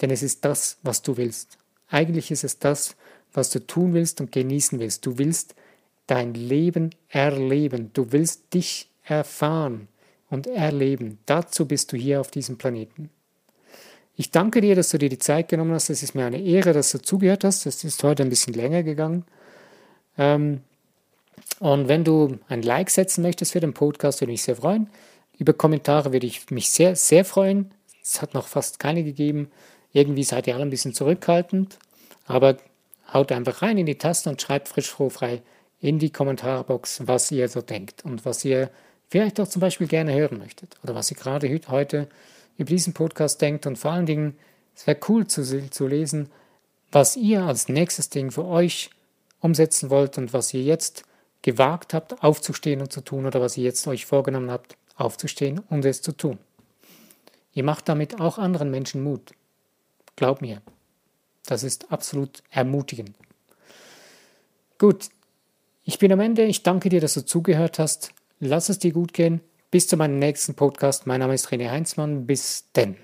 denn 0.00 0.10
es 0.10 0.22
ist 0.22 0.42
das, 0.44 0.78
was 0.82 1.02
du 1.02 1.18
willst. 1.18 1.58
Eigentlich 1.90 2.30
ist 2.30 2.44
es 2.44 2.58
das, 2.58 2.96
was 3.34 3.50
du 3.50 3.64
tun 3.64 3.92
willst 3.92 4.22
und 4.22 4.32
genießen 4.32 4.80
willst. 4.80 5.04
Du 5.04 5.18
willst 5.18 5.54
dein 6.06 6.32
Leben 6.32 6.94
erleben. 7.08 7.90
Du 7.92 8.10
willst 8.10 8.54
dich 8.54 8.88
erfahren 9.04 9.88
und 10.30 10.46
erleben. 10.46 11.18
Dazu 11.26 11.66
bist 11.66 11.92
du 11.92 11.98
hier 11.98 12.20
auf 12.20 12.30
diesem 12.30 12.56
Planeten. 12.56 13.10
Ich 14.16 14.30
danke 14.30 14.62
dir, 14.62 14.74
dass 14.74 14.88
du 14.88 14.98
dir 14.98 15.10
die 15.10 15.18
Zeit 15.18 15.48
genommen 15.48 15.72
hast. 15.72 15.90
Es 15.90 16.02
ist 16.02 16.14
mir 16.14 16.24
eine 16.24 16.40
Ehre, 16.40 16.72
dass 16.72 16.90
du 16.90 17.02
zugehört 17.02 17.44
hast. 17.44 17.66
Es 17.66 17.84
ist 17.84 18.02
heute 18.02 18.22
ein 18.22 18.30
bisschen 18.30 18.54
länger 18.54 18.82
gegangen. 18.82 19.26
Ähm, 20.16 20.62
und 21.60 21.88
wenn 21.88 22.02
du 22.02 22.38
ein 22.48 22.62
Like 22.62 22.88
setzen 22.88 23.20
möchtest 23.20 23.52
für 23.52 23.60
den 23.60 23.74
Podcast, 23.74 24.22
würde 24.22 24.32
ich 24.32 24.38
mich 24.38 24.42
sehr 24.42 24.56
freuen. 24.56 24.88
Über 25.38 25.52
Kommentare 25.52 26.12
würde 26.12 26.26
ich 26.26 26.50
mich 26.50 26.70
sehr, 26.70 26.96
sehr 26.96 27.24
freuen. 27.24 27.72
Es 28.02 28.20
hat 28.20 28.34
noch 28.34 28.48
fast 28.48 28.78
keine 28.78 29.04
gegeben. 29.04 29.50
Irgendwie 29.92 30.24
seid 30.24 30.46
ihr 30.46 30.54
alle 30.54 30.64
ein 30.64 30.70
bisschen 30.70 30.94
zurückhaltend. 30.94 31.78
Aber 32.26 32.56
haut 33.12 33.32
einfach 33.32 33.62
rein 33.62 33.78
in 33.78 33.86
die 33.86 33.98
Tasten 33.98 34.30
und 34.30 34.42
schreibt 34.42 34.68
frisch 34.68 34.90
frohfrei 34.90 35.42
in 35.80 35.98
die 35.98 36.10
Kommentarbox, 36.10 37.06
was 37.06 37.30
ihr 37.30 37.48
so 37.48 37.62
denkt 37.62 38.04
und 38.04 38.24
was 38.24 38.44
ihr 38.44 38.70
vielleicht 39.08 39.40
auch 39.40 39.48
zum 39.48 39.60
Beispiel 39.60 39.86
gerne 39.86 40.12
hören 40.12 40.38
möchtet 40.38 40.76
oder 40.82 40.94
was 40.94 41.10
ihr 41.10 41.16
gerade 41.16 41.48
heute 41.68 42.08
über 42.56 42.68
diesen 42.68 42.92
Podcast 42.92 43.40
denkt 43.40 43.66
und 43.66 43.78
vor 43.78 43.92
allen 43.92 44.06
Dingen, 44.06 44.36
es 44.74 44.86
wäre 44.86 44.98
cool 45.08 45.26
zu, 45.26 45.70
zu 45.70 45.86
lesen, 45.86 46.30
was 46.90 47.16
ihr 47.16 47.42
als 47.42 47.68
nächstes 47.68 48.10
Ding 48.10 48.30
für 48.30 48.44
euch 48.44 48.90
umsetzen 49.40 49.90
wollt 49.90 50.18
und 50.18 50.32
was 50.32 50.52
ihr 50.52 50.62
jetzt 50.62 51.04
gewagt 51.42 51.94
habt, 51.94 52.22
aufzustehen 52.22 52.80
und 52.80 52.92
zu 52.92 53.00
tun 53.00 53.24
oder 53.24 53.40
was 53.40 53.56
ihr 53.56 53.64
jetzt 53.64 53.86
euch 53.86 54.04
vorgenommen 54.04 54.50
habt, 54.50 54.76
aufzustehen 54.98 55.60
und 55.70 55.84
es 55.84 56.02
zu 56.02 56.12
tun. 56.12 56.38
Ihr 57.52 57.64
macht 57.64 57.88
damit 57.88 58.20
auch 58.20 58.38
anderen 58.38 58.70
Menschen 58.70 59.02
Mut. 59.02 59.32
Glaub 60.16 60.42
mir, 60.42 60.60
das 61.46 61.62
ist 61.62 61.90
absolut 61.90 62.42
ermutigend. 62.50 63.16
Gut, 64.78 65.08
ich 65.84 65.98
bin 65.98 66.12
am 66.12 66.20
Ende. 66.20 66.44
Ich 66.44 66.62
danke 66.62 66.88
dir, 66.88 67.00
dass 67.00 67.14
du 67.14 67.24
zugehört 67.24 67.78
hast. 67.78 68.12
Lass 68.40 68.68
es 68.68 68.78
dir 68.78 68.92
gut 68.92 69.12
gehen. 69.12 69.40
Bis 69.70 69.86
zu 69.86 69.96
meinem 69.96 70.18
nächsten 70.18 70.54
Podcast. 70.54 71.06
Mein 71.06 71.20
Name 71.20 71.34
ist 71.34 71.48
René 71.48 71.70
Heinzmann. 71.70 72.26
Bis 72.26 72.70
denn. 72.72 72.96